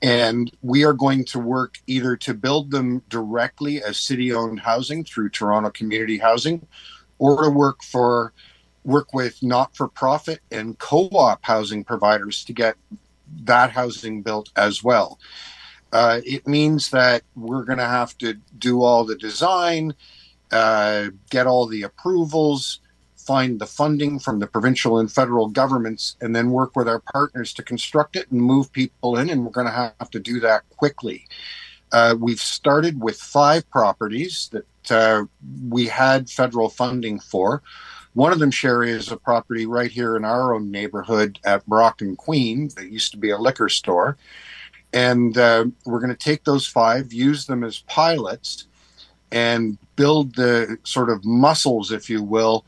[0.03, 5.05] And we are going to work either to build them directly as city owned housing
[5.05, 6.67] through Toronto Community Housing
[7.19, 8.33] or to work for
[8.85, 12.77] work with not for profit and co op housing providers to get
[13.45, 15.19] that housing built as well.
[15.93, 19.95] Uh, it means that we're going to have to do all the design,
[20.53, 22.81] uh, get all the approvals,
[23.17, 27.53] find the funding from the provincial and federal governments, and then work with our partners
[27.53, 29.31] to construct it and move people in.
[29.31, 31.27] And we're going to have to do that quickly.
[31.93, 35.25] Uh, we've started with five properties that uh,
[35.69, 37.63] we had federal funding for.
[38.15, 42.01] One of them, Cheri, is a property right here in our own neighborhood at Brock
[42.01, 44.17] and Queen that used to be a liquor store.
[44.93, 48.67] And uh, we're going to take those five, use them as pilots,
[49.31, 52.65] and build the sort of muscles, if you will,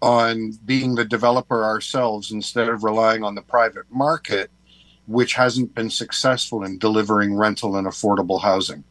[0.00, 4.50] on being the developer ourselves instead of relying on the private market,
[5.06, 8.84] which hasn't been successful in delivering rental and affordable housing.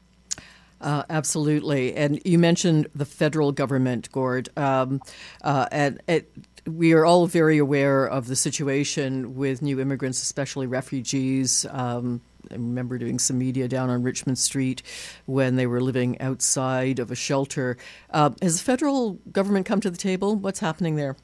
[0.81, 1.95] Uh, absolutely.
[1.95, 4.49] And you mentioned the federal government, Gord.
[4.57, 5.01] Um,
[5.41, 6.31] uh, and it,
[6.67, 11.65] we are all very aware of the situation with new immigrants, especially refugees.
[11.69, 14.81] Um, I remember doing some media down on Richmond Street
[15.25, 17.77] when they were living outside of a shelter.
[18.11, 20.35] Uh, has the federal government come to the table?
[20.35, 21.15] What's happening there?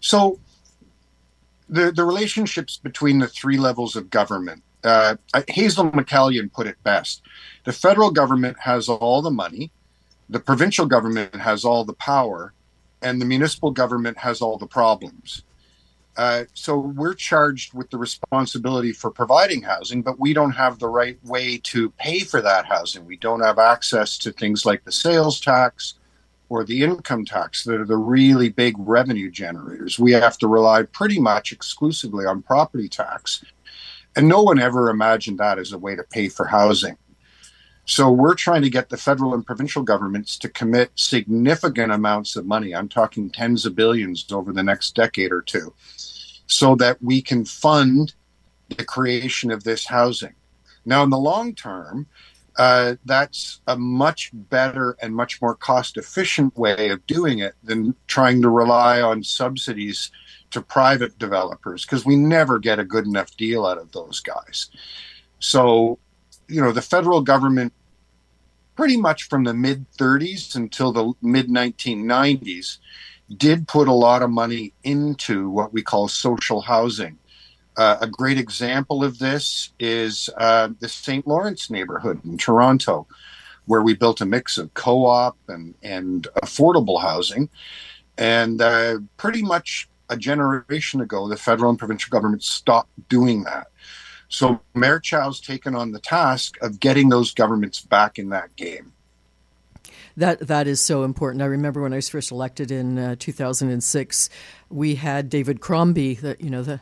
[0.00, 0.38] So,
[1.68, 4.62] the the relationships between the three levels of government.
[4.82, 5.16] Uh,
[5.48, 7.22] Hazel McCallion put it best:
[7.64, 9.70] the federal government has all the money,
[10.28, 12.52] the provincial government has all the power,
[13.02, 15.42] and the municipal government has all the problems.
[16.16, 20.88] Uh, so we're charged with the responsibility for providing housing, but we don't have the
[20.88, 23.04] right way to pay for that housing.
[23.04, 25.94] We don't have access to things like the sales tax
[26.48, 29.98] or the income tax that are the really big revenue generators.
[29.98, 33.44] We have to rely pretty much exclusively on property tax.
[34.14, 36.96] And no one ever imagined that as a way to pay for housing.
[37.86, 42.46] So we're trying to get the federal and provincial governments to commit significant amounts of
[42.46, 42.74] money.
[42.74, 45.74] I'm talking tens of billions over the next decade or two
[46.46, 48.14] so that we can fund
[48.76, 50.34] the creation of this housing.
[50.84, 52.06] Now, in the long term,
[52.56, 57.94] uh, that's a much better and much more cost efficient way of doing it than
[58.06, 60.10] trying to rely on subsidies
[60.50, 64.70] to private developers because we never get a good enough deal out of those guys.
[65.40, 65.98] So,
[66.46, 67.72] you know, the federal government,
[68.76, 72.78] pretty much from the mid 30s until the mid 1990s,
[73.38, 77.18] did put a lot of money into what we call social housing.
[77.76, 81.26] Uh, a great example of this is uh, the St.
[81.26, 83.06] Lawrence neighborhood in Toronto,
[83.66, 87.48] where we built a mix of co op and, and affordable housing.
[88.16, 93.68] And uh, pretty much a generation ago, the federal and provincial governments stopped doing that.
[94.28, 98.93] So Mayor Chow's taken on the task of getting those governments back in that game
[100.16, 101.42] that that is so important.
[101.42, 104.30] I remember when I was first elected in uh, 2006,
[104.70, 106.80] we had David Crombie, the you know the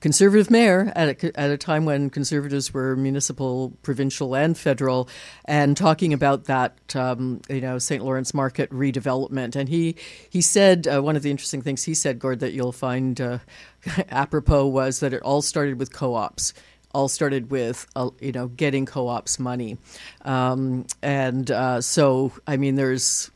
[0.00, 5.08] conservative mayor at a, at a time when conservatives were municipal, provincial, and federal,
[5.46, 8.04] and talking about that um, you know St.
[8.04, 9.56] Lawrence Market redevelopment.
[9.56, 9.96] And he
[10.28, 13.38] he said uh, one of the interesting things he said, Gord, that you'll find uh,
[14.10, 16.52] apropos was that it all started with co-ops
[16.94, 19.76] all started with uh, you know getting co-ops money,
[20.22, 23.30] um, and uh, so I mean there's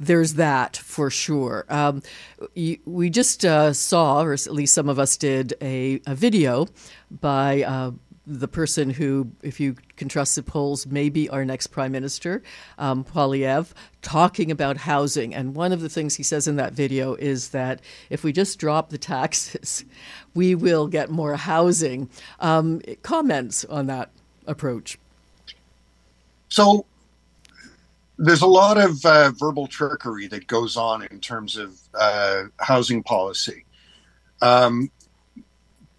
[0.00, 1.66] there's that for sure.
[1.68, 2.02] Um,
[2.86, 6.66] we just uh, saw, or at least some of us did, a, a video
[7.10, 7.90] by uh,
[8.30, 12.42] the person who, if you can trust the polls, may be our next prime minister,
[12.78, 13.72] um, Poilievre,
[14.02, 15.34] talking about housing.
[15.34, 18.58] And one of the things he says in that video is that if we just
[18.60, 19.84] drop the taxes,
[20.34, 22.08] we will get more housing.
[22.38, 24.10] Um, comments on that
[24.46, 24.96] approach?
[26.48, 26.86] So
[28.16, 33.02] there's a lot of uh, verbal trickery that goes on in terms of uh, housing
[33.02, 33.64] policy.
[34.40, 34.90] Um,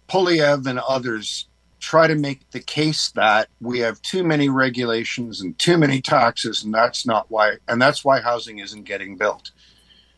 [0.08, 1.46] Poilievre and others
[1.82, 6.62] try to make the case that we have too many regulations and too many taxes,
[6.62, 9.50] and that's not why, and that's why housing isn't getting built.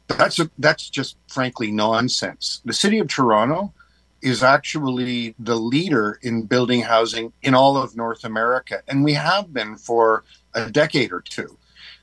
[0.06, 2.60] That's a, that's just frankly nonsense.
[2.66, 3.72] The city of Toronto
[4.20, 9.52] is actually the leader in building housing in all of North America, and we have
[9.52, 11.56] been for a decade or two.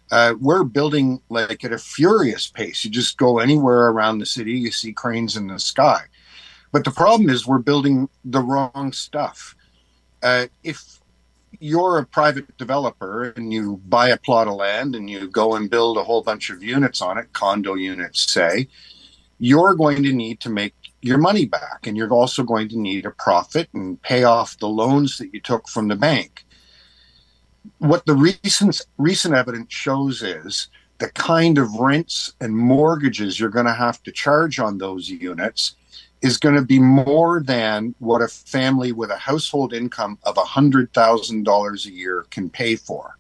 [0.10, 2.84] Uh, we're building like at a furious pace.
[2.84, 6.02] You just go anywhere around the city, you see cranes in the sky.
[6.72, 9.56] But the problem is we're building the wrong stuff.
[10.24, 11.00] Uh, if
[11.60, 15.70] you're a private developer and you buy a plot of land and you go and
[15.70, 18.68] build a whole bunch of units on it, condo units, say,
[19.38, 23.06] you're going to need to make your money back and you're also going to need
[23.06, 26.46] a profit and pay off the loans that you took from the bank.
[27.80, 30.68] What the recent recent evidence shows is
[31.00, 35.76] the kind of rents and mortgages you're going to have to charge on those units
[36.22, 41.86] is going to be more than what a family with a household income of $100,000
[41.86, 43.18] a year can pay for.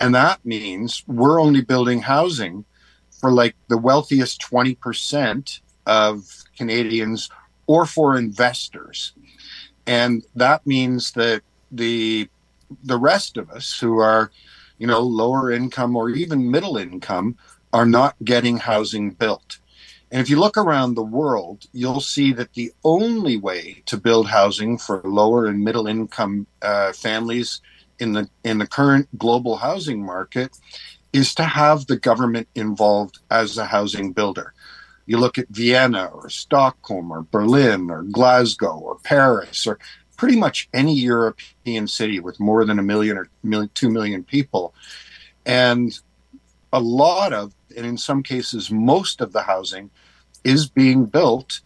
[0.00, 2.64] And that means we're only building housing
[3.10, 7.30] for like the wealthiest 20% of Canadians
[7.66, 9.12] or for investors.
[9.86, 12.28] And that means that the
[12.84, 14.30] the rest of us who are,
[14.78, 17.36] you know, lower income or even middle income
[17.72, 19.58] are not getting housing built.
[20.12, 24.28] And if you look around the world, you'll see that the only way to build
[24.28, 27.62] housing for lower and middle income uh, families
[27.98, 30.54] in the in the current global housing market
[31.14, 34.52] is to have the government involved as a housing builder.
[35.06, 39.78] You look at Vienna or Stockholm or Berlin or Glasgow or Paris or
[40.18, 44.74] pretty much any European city with more than a million or million, two million people.
[45.46, 45.98] And
[46.70, 49.90] a lot of, and in some cases, most of the housing
[50.44, 51.60] is being built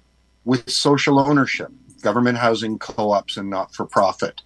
[0.45, 1.70] with social ownership,
[2.03, 4.43] government housing co ops and not for profit.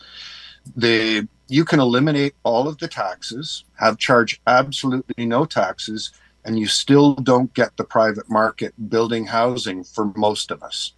[0.76, 6.12] The you can eliminate all of the taxes, have charge absolutely no taxes,
[6.44, 10.92] and you still don't get the private market building housing for most of us.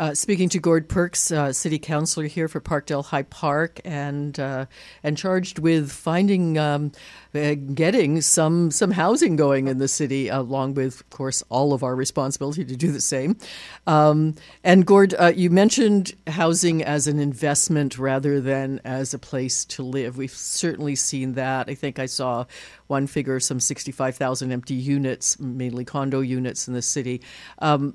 [0.00, 4.64] Uh, speaking to Gord Perks, uh, City Councillor here for Parkdale High Park, and uh,
[5.02, 6.92] and charged with finding, um,
[7.34, 11.82] uh, getting some some housing going in the city, along with, of course, all of
[11.82, 13.36] our responsibility to do the same.
[13.86, 19.66] Um, and Gord, uh, you mentioned housing as an investment rather than as a place
[19.66, 20.16] to live.
[20.16, 21.68] We've certainly seen that.
[21.68, 22.46] I think I saw
[22.86, 27.20] one figure, some sixty-five thousand empty units, mainly condo units in the city.
[27.58, 27.94] Um,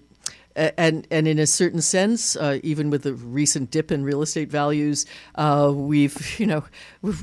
[0.56, 4.50] and and in a certain sense, uh, even with the recent dip in real estate
[4.50, 6.64] values, uh, we've you know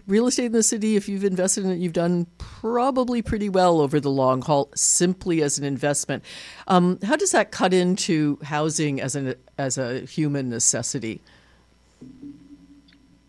[0.06, 0.96] real estate in the city.
[0.96, 5.42] If you've invested in it, you've done probably pretty well over the long haul, simply
[5.42, 6.24] as an investment.
[6.68, 11.22] Um, how does that cut into housing as an as a human necessity?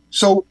[0.09, 0.45] So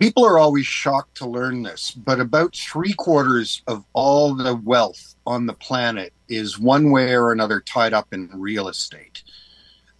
[0.00, 5.14] people are always shocked to learn this, but about three quarters of all the wealth
[5.26, 9.22] on the planet is one way or another tied up in real estate,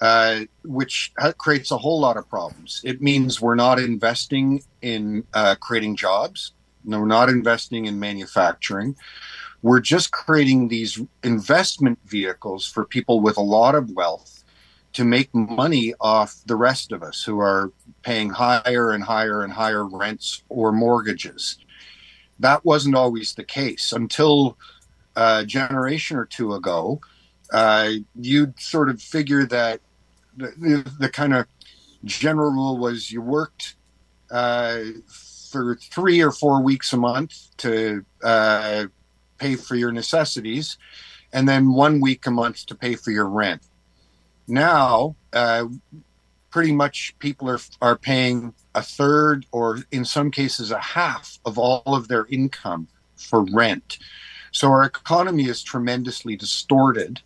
[0.00, 2.80] uh, which creates a whole lot of problems.
[2.82, 6.52] It means we're not investing in uh, creating jobs,
[6.84, 8.96] we're not investing in manufacturing.
[9.62, 14.39] We're just creating these investment vehicles for people with a lot of wealth
[14.92, 17.72] to make money off the rest of us who are
[18.02, 21.58] paying higher and higher and higher rents or mortgages.
[22.40, 24.56] That wasn't always the case until
[25.14, 27.00] a generation or two ago.
[27.52, 29.80] Uh, you'd sort of figure that
[30.36, 31.46] the, the, the, kind of
[32.04, 33.74] general rule was you worked
[34.30, 34.78] uh,
[35.50, 38.84] for three or four weeks a month to uh,
[39.38, 40.78] pay for your necessities,
[41.32, 43.62] and then one week a month to pay for your rent.
[44.50, 45.66] Now, uh,
[46.50, 51.56] pretty much people are are paying a third, or in some cases, a half of
[51.56, 53.98] all of their income for rent.
[54.52, 57.20] So our economy is tremendously distorted,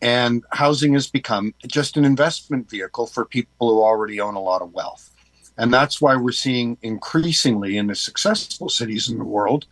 [0.00, 4.62] and housing has become just an investment vehicle for people who already own a lot
[4.62, 5.10] of wealth.
[5.58, 9.66] And that's why we're seeing increasingly in the successful cities in the world,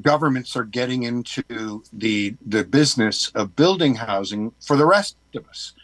[0.00, 5.74] governments are getting into the the business of building housing for the rest of us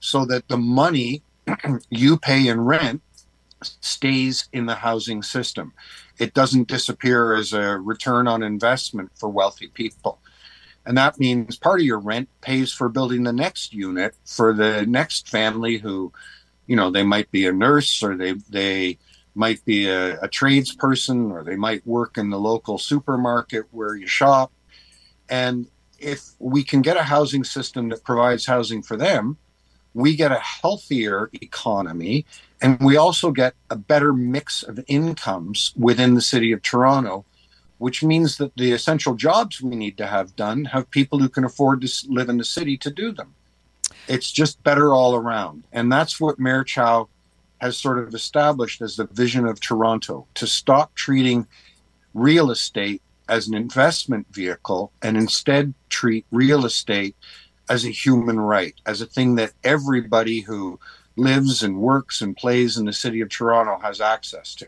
[0.00, 1.22] so that the money
[1.90, 3.02] you pay in rent
[3.62, 5.72] stays in the housing system.
[6.18, 10.18] It doesn't disappear as a return on investment for wealthy people.
[10.86, 14.86] And that means part of your rent pays for building the next unit for the
[14.86, 16.12] next family who,
[16.66, 18.98] you know, they might be a nurse or they, they
[19.34, 24.06] might be a, a tradesperson or they might work in the local supermarket where you
[24.06, 24.52] shop.
[25.28, 29.36] And if we can get a housing system that provides housing for them,
[29.94, 32.24] we get a healthier economy
[32.62, 37.24] and we also get a better mix of incomes within the city of Toronto,
[37.78, 41.44] which means that the essential jobs we need to have done have people who can
[41.44, 43.34] afford to live in the city to do them.
[44.08, 45.64] It's just better all around.
[45.72, 47.08] And that's what Mayor Chow
[47.60, 51.46] has sort of established as the vision of Toronto to stop treating
[52.14, 57.14] real estate as an investment vehicle and instead treat real estate
[57.70, 60.78] as a human right, as a thing that everybody who
[61.16, 64.66] lives and works and plays in the city of Toronto has access to.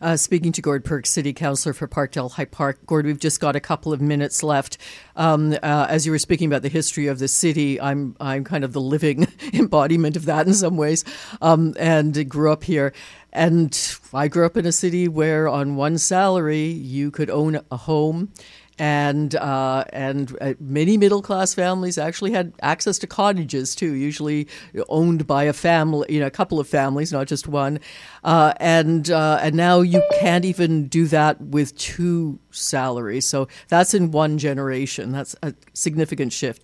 [0.00, 2.78] Uh, speaking to Gord Perk, City Councillor for Parkdale High Park.
[2.86, 4.78] Gord, we've just got a couple of minutes left.
[5.16, 8.62] Um, uh, as you were speaking about the history of the city, I'm I'm kind
[8.62, 11.04] of the living embodiment of that in some ways,
[11.42, 12.92] um, and grew up here.
[13.32, 13.76] And
[14.14, 18.32] I grew up in a city where, on one salary, you could own a home
[18.78, 24.48] and uh, and uh, many middle class families actually had access to cottages too, usually
[24.88, 27.80] owned by a family, you know, a couple of families, not just one.
[28.24, 33.26] Uh, and uh, and now you can't even do that with two salaries.
[33.26, 35.12] So that's in one generation.
[35.12, 36.62] That's a significant shift.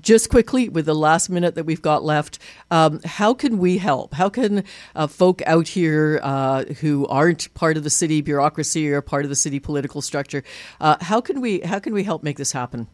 [0.00, 2.38] Just quickly, with the last minute that we've got left,
[2.70, 4.14] um, how can we help?
[4.14, 9.00] How can uh, folk out here uh, who aren't part of the city bureaucracy or
[9.00, 10.42] part of the city political structure,
[10.80, 12.88] uh, how can we how can we help make this happen?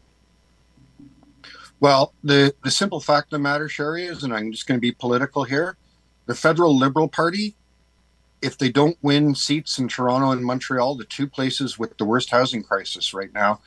[1.79, 4.81] Well, the, the simple fact of the matter, Cheri, is, and I'm just going to
[4.81, 5.75] be political here,
[6.27, 7.57] the federal Liberal Party
[8.43, 12.29] if they don't win seats in Toronto and Montreal, the two places with the worst
[12.29, 13.61] housing crisis right now,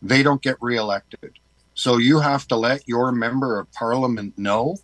[0.00, 1.38] they don't get reelected.
[1.74, 4.76] So you have to let your member of parliament know,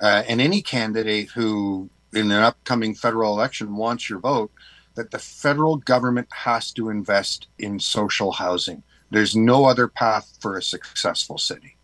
[0.00, 4.52] uh, and any candidate who in an upcoming federal election wants your vote,
[4.94, 8.82] that the federal government has to invest in social housing.
[9.10, 11.76] There's no other path for a successful city.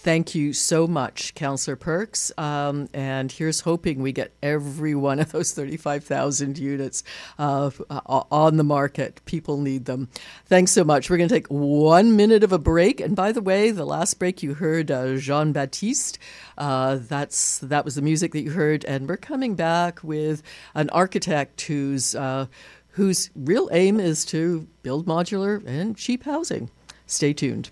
[0.00, 2.30] Thank you so much, Councillor Perks.
[2.38, 7.02] Um, and here's hoping we get every one of those 35,000 units
[7.36, 9.20] uh, on the market.
[9.24, 10.08] People need them.
[10.46, 11.10] Thanks so much.
[11.10, 13.00] We're going to take one minute of a break.
[13.00, 16.20] And by the way, the last break you heard uh, Jean Baptiste.
[16.56, 20.44] Uh, that's that was the music that you heard, and we're coming back with
[20.76, 22.46] an architect whose uh,
[22.90, 26.70] whose real aim is to build modular and cheap housing.
[27.06, 27.70] Stay tuned.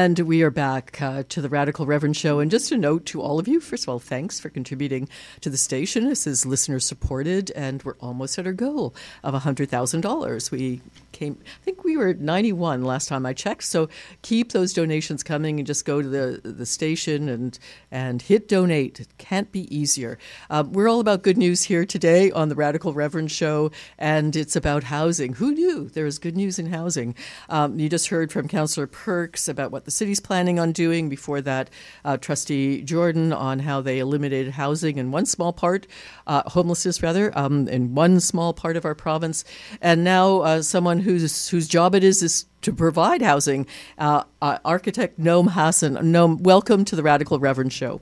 [0.00, 2.38] And we are back uh, to the Radical Reverend Show.
[2.38, 5.08] And just a note to all of you first of all, thanks for contributing
[5.40, 6.08] to the station.
[6.08, 8.94] This is listener supported, and we're almost at our goal
[9.24, 10.50] of $100,000.
[10.52, 10.82] We
[11.18, 13.64] came, I think we were at 91 last time I checked.
[13.64, 13.88] So
[14.22, 17.58] keep those donations coming and just go to the, the station and,
[17.90, 19.00] and hit donate.
[19.00, 20.18] It can't be easier.
[20.48, 24.54] Um, we're all about good news here today on the Radical Reverend Show, and it's
[24.54, 25.34] about housing.
[25.34, 27.16] Who knew there is good news in housing?
[27.48, 31.08] Um, you just heard from Councillor Perks about what the city's planning on doing.
[31.08, 31.68] Before that,
[32.04, 35.88] uh, Trustee Jordan on how they eliminated housing in one small part,
[36.28, 39.44] uh, homelessness rather, um, in one small part of our province.
[39.80, 43.66] And now uh, someone whose whose job it is is to provide housing.
[43.96, 45.94] Uh, uh, architect Noam Hassan.
[45.94, 48.00] Noam, welcome to the Radical Reverend Show.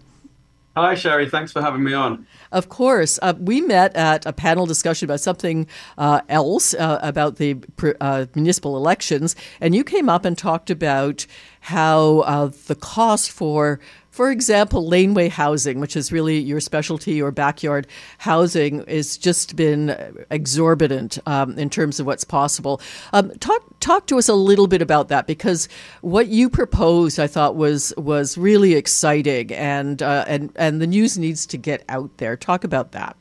[0.77, 1.31] Hi, Cheri.
[1.31, 2.27] Thanks for having me on.
[2.53, 3.19] Of course.
[3.23, 7.57] Uh, we met at a panel discussion about something uh, else, uh, about the
[8.01, 11.27] uh, municipal elections, and you came up and talked about
[11.61, 13.81] how uh, the cost for
[14.17, 17.87] for example, laneway housing, which is really your specialty or backyard
[18.17, 19.95] housing, has just been
[20.31, 22.81] exorbitant um, in terms of what's possible.
[23.13, 25.69] Um, talk talk to us a little bit about that because
[26.01, 31.19] what you proposed, I thought, was was really exciting, and uh, and and the news
[31.19, 32.39] needs to get out there.
[32.39, 33.19] Talk about that.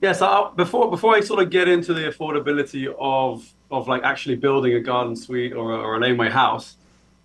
[0.00, 4.04] Yes, yeah, so before before I sort of get into the affordability of of like
[4.04, 6.76] actually building a garden suite or a, or a laneway house,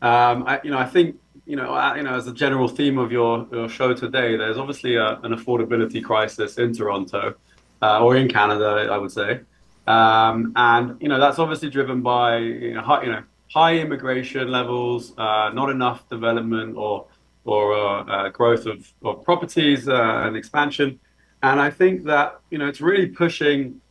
[0.02, 1.21] um, I, you know, I think
[1.52, 4.96] you know, you know, as a general theme of your, your show today, there's obviously
[4.96, 7.36] a, an affordability crisis in Toronto
[7.82, 9.42] uh, or in Canada, I would say,
[9.86, 13.24] um, and you know that's obviously driven by you know high, you know,
[13.54, 17.08] high immigration levels, uh, not enough development or
[17.44, 21.02] or uh, uh, growth of, of properties uh, and expansion,
[21.44, 23.82] and I think that you know it's really pushing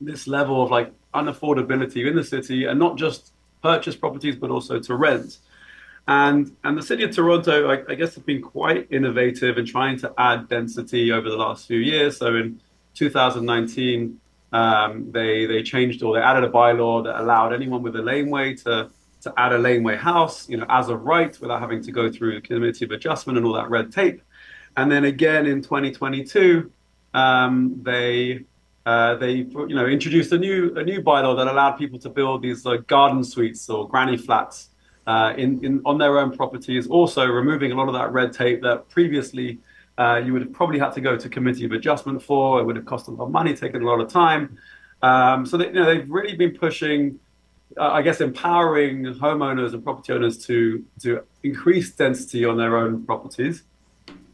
[0.00, 3.32] this level of like unaffordability in the city, and not just
[3.62, 5.38] purchase properties but also to rent.
[6.08, 9.98] And and the city of Toronto, I, I guess, have been quite innovative in trying
[10.00, 12.18] to add density over the last few years.
[12.18, 12.60] So in
[12.94, 14.20] 2019,
[14.52, 18.54] um, they they changed or they added a bylaw that allowed anyone with a laneway
[18.54, 18.90] to
[19.22, 22.36] to add a laneway house, you know, as a right without having to go through
[22.36, 24.22] the committee of adjustment and all that red tape.
[24.76, 26.70] And then again in 2022,
[27.14, 28.44] um, they
[28.84, 32.42] uh, they you know introduced a new a new bylaw that allowed people to build
[32.42, 34.68] these like garden suites or granny flats
[35.06, 38.62] uh, in, in, on their own properties, also removing a lot of that red tape
[38.62, 39.58] that previously
[39.98, 42.60] uh, you would have probably had to go to committee of adjustment for.
[42.60, 44.58] It would have cost a lot of money, taken a lot of time.
[45.02, 47.18] Um, so they, you know, they've really been pushing,
[47.78, 53.04] uh, I guess, empowering homeowners and property owners to to increase density on their own
[53.06, 53.62] properties.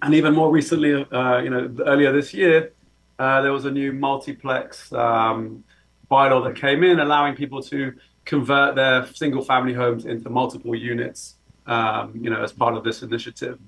[0.02, 2.72] And even more recently, uh, you know, earlier this year,
[3.20, 5.62] uh, there was a new multiplex um,
[6.10, 7.94] bylaw that came in, allowing people to
[8.24, 13.02] convert their single family homes into multiple units, um, you know, as part of this
[13.02, 13.58] initiative.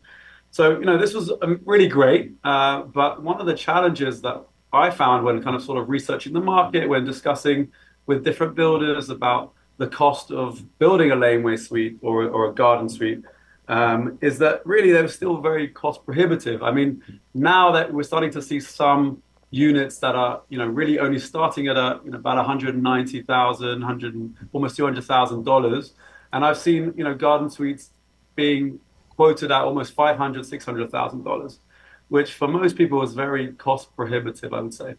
[0.50, 2.32] So, you know, this was um, really great.
[2.44, 4.40] Uh, but one of the challenges that
[4.72, 7.72] I found when kind of sort of researching the market, when discussing
[8.07, 12.88] with different builders about the cost of building a laneway suite or, or a garden
[12.88, 13.22] suite,
[13.66, 16.62] um, is that really they were still very cost prohibitive.
[16.62, 17.02] I mean,
[17.34, 19.22] now that we're starting to see some
[19.55, 24.34] units that are you know really only starting at a you know, about 190,000, 100
[24.52, 25.92] almost 200,000 dollars,
[26.32, 27.90] and I've seen you know garden suites
[28.34, 28.80] being
[29.11, 31.61] quoted at almost 500, 600,000 dollars,
[32.09, 34.96] which for most people is very cost prohibitive, I would say.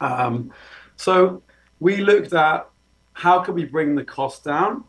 [0.00, 0.52] Um,
[0.96, 1.42] so
[1.78, 2.68] we looked at
[3.12, 4.84] how can we bring the cost down,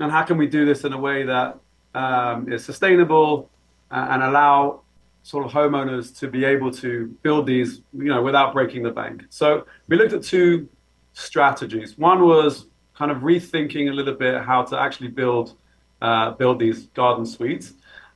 [0.00, 1.58] and how can we do this in a way that
[1.94, 3.48] um, is sustainable
[3.92, 4.80] uh, and allow
[5.22, 9.24] sort of homeowners to be able to build these, you know, without breaking the bank.
[9.30, 10.68] So we looked at two
[11.12, 11.96] strategies.
[11.96, 15.56] One was kind of rethinking a little bit how to actually build
[16.00, 17.74] uh, build these garden suites,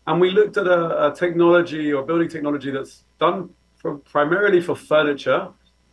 [0.08, 4.74] and we looked at a, a technology or building technology that's done for, primarily for
[4.74, 5.48] furniture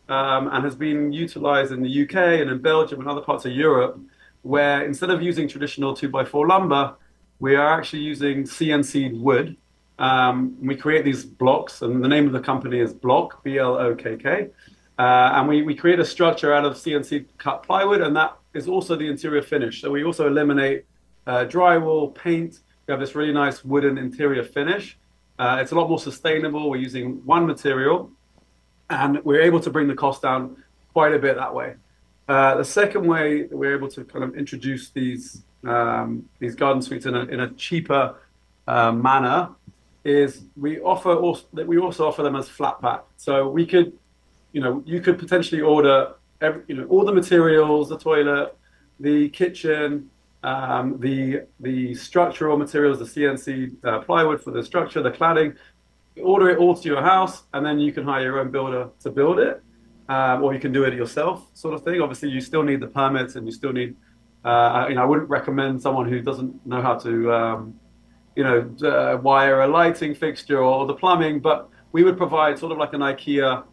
[0.08, 3.52] um, and has been utilized in the UK and in Belgium and other parts of
[3.52, 3.98] Europe,
[4.42, 6.94] where instead of using traditional two by four lumber,
[7.38, 9.56] we are actually using CNC wood.
[9.98, 13.76] Um, we create these blocks, and the name of the company is Blokk, B L
[13.76, 14.50] O K K.
[14.98, 18.68] Uh, and we, we create a structure out of CNC cut plywood, and that is
[18.68, 19.80] also the interior finish.
[19.80, 20.84] So we also eliminate
[21.26, 22.60] uh, drywall, paint.
[22.86, 24.96] We have this really nice wooden interior finish.
[25.38, 26.70] Uh, it's a lot more sustainable.
[26.70, 28.10] We're using one material,
[28.90, 31.74] and we're able to bring the cost down quite a bit that way.
[32.28, 36.82] Uh, the second way that we're able to kind of introduce these um, these garden
[36.82, 38.16] suites in a, in a cheaper
[38.66, 39.48] uh, manner
[40.04, 43.04] is we offer also that we also offer them as flat pack.
[43.16, 43.92] So we could
[44.54, 48.56] you know, you could potentially order every, you know, all the materials, the toilet,
[49.00, 50.08] the kitchen,
[50.44, 55.56] um, the the structural materials, the CNC uh, plywood for the structure, the cladding.
[56.22, 59.10] Order it all to your house, and then you can hire your own builder to
[59.10, 59.60] build it,
[60.08, 62.00] um, or you can do it yourself, sort of thing.
[62.00, 63.96] Obviously, you still need the permits, and you still need.
[64.44, 67.80] Uh, you know, I wouldn't recommend someone who doesn't know how to, um,
[68.36, 72.72] you know, uh, wire a lighting fixture or the plumbing, but we would provide sort
[72.72, 73.64] of like an IKEA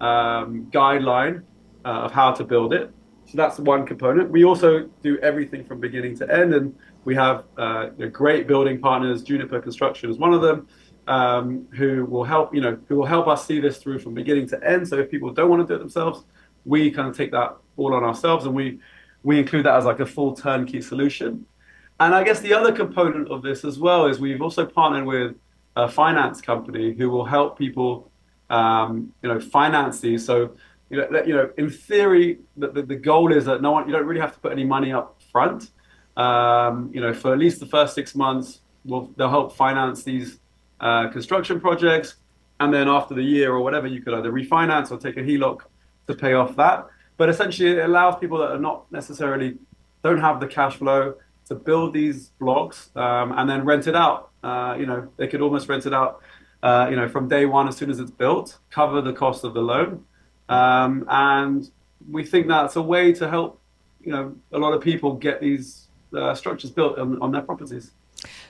[0.00, 1.42] um, guideline
[1.84, 2.92] uh, of how to build it.
[3.26, 4.30] So that's one component.
[4.30, 9.22] We also do everything from beginning to end, and we have uh, great building partners.
[9.22, 10.66] Juniper Construction is one of them,
[11.06, 14.48] um, who will help you know who will help us see this through from beginning
[14.48, 14.88] to end.
[14.88, 16.24] So if people don't want to do it themselves,
[16.64, 18.80] we kind of take that all on ourselves, and we
[19.22, 21.46] we include that as like a full turnkey solution.
[22.00, 25.36] And I guess the other component of this as well is we've also partnered with
[25.76, 28.10] a finance company who will help people
[28.48, 30.24] um, you know, finance these.
[30.24, 30.52] So,
[30.88, 33.92] you know, you know, in theory, the, the, the, goal is that no one, you
[33.92, 35.70] don't really have to put any money up front.
[36.16, 40.40] Um, you know, for at least the first six months, will they'll help finance these
[40.80, 42.16] uh, construction projects,
[42.58, 45.60] and then after the year or whatever, you could either refinance or take a HELOC
[46.08, 46.88] to pay off that.
[47.18, 49.58] But essentially, it allows people that are not necessarily
[50.02, 51.14] don't have the cash flow
[51.50, 54.30] to build these blocks um, and then rent it out.
[54.42, 56.22] Uh, you know, they could almost rent it out
[56.62, 59.54] uh, you know, from day one as soon as it's built, cover the cost of
[59.54, 60.04] the loan.
[60.48, 61.70] Um, and
[62.10, 63.60] we think that's a way to help,
[64.02, 67.92] you know, a lot of people get these uh, structures built on, on, their properties.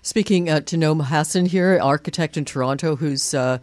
[0.03, 3.59] Speaking uh, to Noam Hassan here, architect in Toronto, who's uh,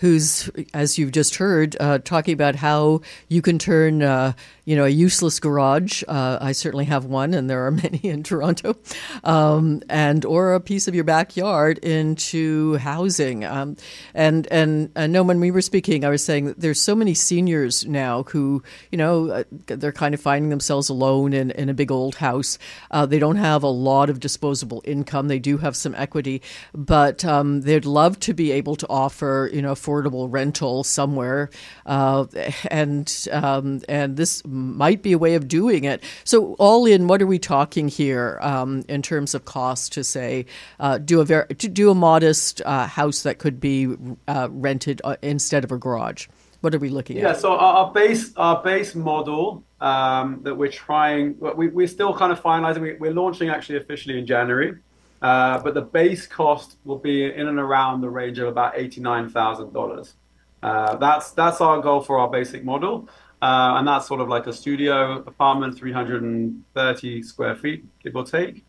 [0.00, 4.32] who's, as you've just heard, uh, talking about how you can turn, uh,
[4.64, 6.02] you know, a useless garage.
[6.08, 8.76] Uh, I certainly have one, and there are many in Toronto,
[9.24, 13.44] um, and or a piece of your backyard into housing.
[13.44, 13.76] Um,
[14.14, 17.12] and and uh, no, when we were speaking, I was saying that there's so many
[17.12, 21.74] seniors now who, you know, uh, they're kind of finding themselves alone in, in a
[21.74, 22.58] big old house.
[22.90, 25.28] Uh, they don't have a lot of disposable income.
[25.28, 26.40] They do have some equity,
[26.72, 31.50] but um, they'd love to be able to offer, you know, affordable rental somewhere,
[31.86, 32.26] uh,
[32.70, 36.02] and um, and this might be a way of doing it.
[36.24, 40.46] So all in, what are we talking here um, in terms of cost to say
[40.78, 43.96] uh, do a very do a modest uh, house that could be
[44.28, 46.28] uh, rented uh, instead of a garage?
[46.60, 47.36] What are we looking yeah, at?
[47.36, 52.32] Yeah, so our base our base model um, that we're trying, we, we're still kind
[52.32, 52.82] of finalizing.
[52.82, 54.74] We, we're launching actually officially in January.
[55.22, 59.28] Uh, but the base cost will be in and around the range of about eighty-nine
[59.28, 60.14] thousand uh, dollars.
[60.62, 63.08] That's that's our goal for our basic model,
[63.42, 67.84] uh, and that's sort of like a studio apartment, three hundred and thirty square feet,
[68.02, 68.64] give or take.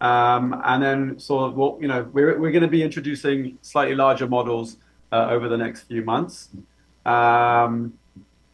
[0.00, 3.94] Um, and then sort of, well, you know, we're we're going to be introducing slightly
[3.94, 4.76] larger models
[5.10, 6.50] uh, over the next few months.
[7.06, 7.94] Um,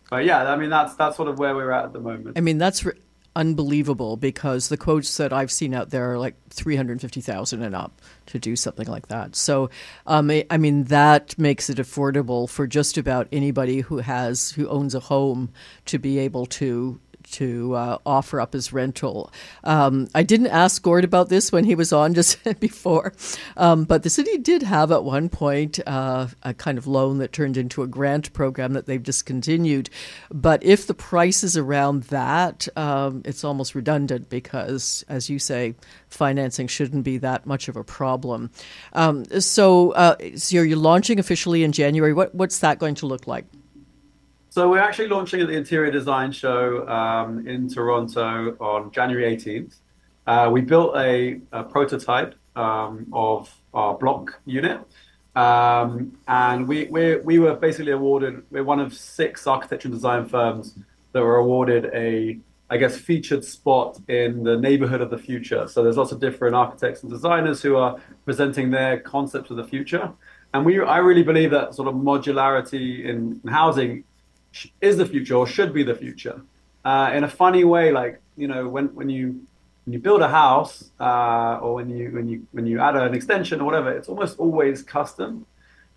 [0.09, 2.39] but yeah, I mean that's that's sort of where we're at at the moment.
[2.39, 3.01] I mean that's re-
[3.37, 8.39] unbelievable because the quotes that I've seen out there are like 350,000 and up to
[8.39, 9.37] do something like that.
[9.37, 9.71] So,
[10.07, 14.95] um, I mean, that makes it affordable for just about anybody who has, who owns
[14.95, 15.51] a home
[15.87, 19.33] to be able to to uh, offer up as rental.
[19.65, 23.13] Um, I didn't ask Gord about this when he was on just before,
[23.57, 27.33] um, but the city did have at one point uh, a kind of loan that
[27.33, 29.91] turned into a grant program that they've discontinued.
[30.31, 35.75] But if the price is around that, um, it's almost redundant because, as you say,
[36.09, 38.51] financing shouldn't be that much of a problem.
[38.93, 42.13] Um, so, uh, so you're launching officially in January.
[42.13, 43.45] What, what's that going to look like?
[44.53, 49.77] So we're actually launching at the Interior Design Show um, in Toronto on January 18th.
[50.27, 54.81] Uh, we built a, a prototype um, of our block unit,
[55.37, 58.43] um, and we, we we were basically awarded.
[58.51, 60.75] We're one of six architecture and design firms
[61.13, 62.37] that were awarded a,
[62.71, 65.69] I guess, featured spot in the neighborhood of the future.
[65.69, 69.65] So there's lots of different architects and designers who are presenting their concepts of the
[69.65, 70.11] future.
[70.53, 74.03] And we, I really believe that sort of modularity in housing
[74.81, 76.41] is the future or should be the future.
[76.85, 79.41] Uh, in a funny way, like you know, when when you
[79.85, 83.15] when you build a house uh, or when you when you when you add an
[83.15, 85.47] extension or whatever, it's almost always custom.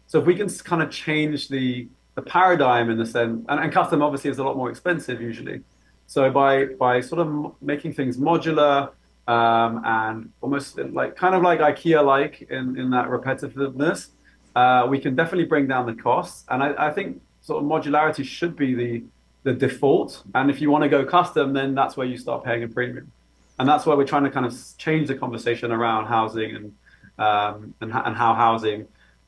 [0.07, 3.71] So if we can kind of change the the paradigm in the sense, and, and
[3.71, 5.61] custom obviously is a lot more expensive usually.
[6.07, 8.91] So by by sort of making things modular
[9.27, 14.09] um, and almost like kind of like IKEA like in in that repetitiveness,
[14.55, 16.45] uh, we can definitely bring down the costs.
[16.49, 19.03] And I, I think sort of modularity should be the
[19.43, 20.23] the default.
[20.33, 23.11] And if you want to go custom, then that's where you start paying a premium.
[23.59, 26.73] And that's where we're trying to kind of change the conversation around housing and
[27.19, 28.87] um, and, and how housing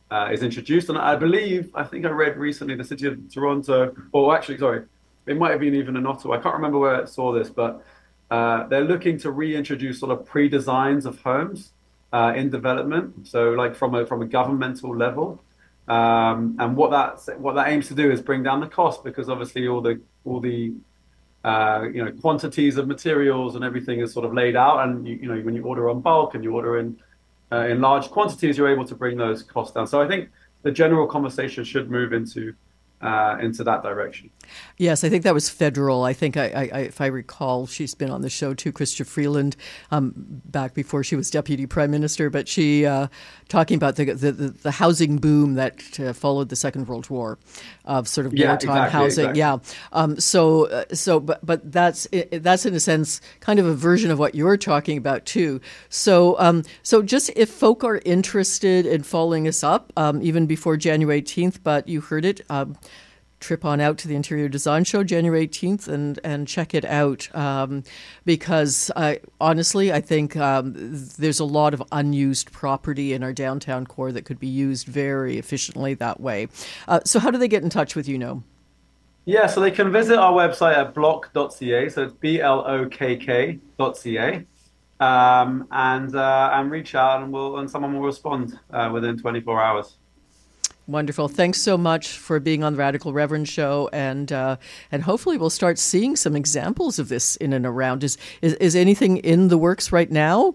[0.10, 0.90] uh, is introduced.
[0.90, 4.86] And I believe, I think I read recently, the city of Toronto, or actually, sorry,
[5.28, 6.36] it might have been even in Ottawa.
[6.36, 7.84] I can't remember where I saw this, but
[8.32, 11.74] uh, they're looking to reintroduce sort of pre-designs of homes
[12.14, 13.28] uh, in development.
[13.28, 15.44] So, like from a from a governmental level,
[15.88, 19.30] um, and what that what that aims to do is bring down the cost because
[19.30, 20.74] obviously all the all the
[21.44, 25.16] uh, you know quantities of materials and everything is sort of laid out, and you,
[25.16, 26.98] you know when you order on bulk and you order in
[27.52, 29.86] uh, in large quantities, you're able to bring those costs down.
[29.86, 30.30] So I think
[30.64, 32.56] the general conversation should move into
[33.06, 34.32] uh, into that direction.
[34.78, 36.04] Yes, I think that was federal.
[36.04, 39.56] I think, I, I, if I recall, she's been on the show too, Chrystia Freeland,
[39.92, 40.14] um,
[40.46, 42.30] back before she was deputy prime minister.
[42.30, 43.08] But she uh,
[43.48, 47.38] talking about the, the, the housing boom that uh, followed the Second World War,
[47.86, 49.30] of sort of yeah, wartime exactly, housing.
[49.30, 49.40] Exactly.
[49.40, 49.58] Yeah.
[49.94, 54.12] Um, so uh, so but but that's that's in a sense kind of a version
[54.12, 55.62] of what you're talking about too.
[55.90, 60.78] So um, so just if folk are interested in following us up, um, even before
[60.78, 62.42] January 18th, but you heard it.
[63.46, 67.34] Trip on out to the Interior Design Show January 18th and, and check it out
[67.36, 67.84] um,
[68.26, 73.86] because I, honestly, I think um, there's a lot of unused property in our downtown
[73.86, 76.48] core that could be used very efficiently that way.
[76.88, 78.42] Uh, so, how do they get in touch with you, Noam?
[79.26, 81.90] Yeah, so they can visit our website at blokk.ca.
[81.90, 84.44] So it's B L O K K.ca.
[85.00, 89.62] Um, and uh, and reach out and we'll and someone will respond uh, within 24
[89.62, 89.98] hours.
[90.88, 91.30] Wonderful.
[91.30, 94.58] Thanks so much for being on the Radical Reverend show, and uh,
[94.92, 98.04] and hopefully we'll start seeing some examples of this in and around.
[98.04, 100.54] Is is, is anything in the works right now?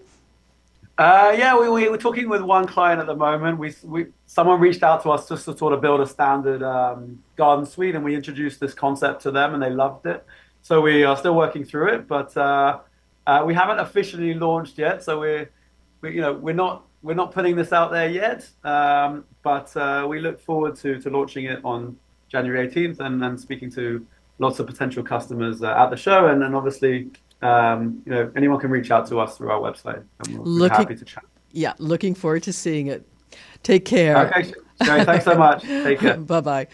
[0.97, 3.57] Uh, yeah, we, we, we're talking with one client at the moment.
[3.57, 7.21] We, we someone reached out to us just to sort of build a standard um,
[7.35, 10.25] garden suite, and we introduced this concept to them, and they loved it.
[10.61, 12.79] So we are still working through it, but uh,
[13.27, 15.03] uh, we haven't officially launched yet.
[15.03, 15.49] So we're
[15.99, 20.05] we, you know we're not we're not putting this out there yet, um, but uh,
[20.07, 21.97] we look forward to, to launching it on
[22.29, 24.05] January 18th and, and speaking to
[24.39, 26.27] lots of potential customers uh, at the show.
[26.27, 27.09] And then obviously,
[27.41, 30.77] um, you know, anyone can reach out to us through our website, and we'll Looking-
[30.77, 31.23] be happy to chat.
[31.53, 33.05] Yeah, looking forward to seeing it.
[33.63, 34.27] Take care.
[34.27, 34.53] Okay,
[34.83, 35.61] Cheri, thanks so much.
[35.61, 36.17] Take care.
[36.17, 36.67] bye bye.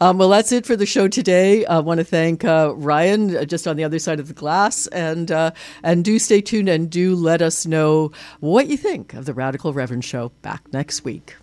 [0.00, 1.64] Um, well, that's it for the show today.
[1.66, 4.86] I want to thank uh, Ryan uh, just on the other side of the glass,
[4.88, 9.24] and uh, and do stay tuned and do let us know what you think of
[9.24, 10.30] the Radical Reverend Show.
[10.42, 11.36] Back next week.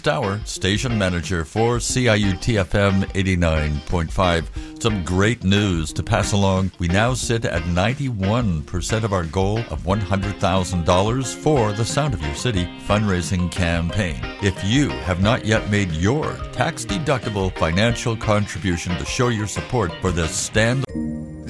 [0.00, 4.82] Ken station manager for CIUT FM 89.5.
[4.82, 6.70] Some great news to pass along.
[6.78, 12.34] We now sit at 91% of our goal of $100,000 for the Sound of Your
[12.34, 14.18] City fundraising campaign.
[14.42, 19.92] If you have not yet made your tax deductible financial contribution to show your support
[20.00, 20.84] for this stand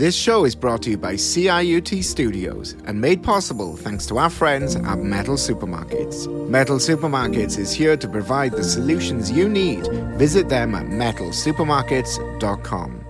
[0.03, 4.31] this show is brought to you by CIUT Studios and made possible thanks to our
[4.31, 6.27] friends at Metal Supermarkets.
[6.49, 9.87] Metal Supermarkets is here to provide the solutions you need.
[10.19, 13.02] Visit them at metalsupermarkets.com.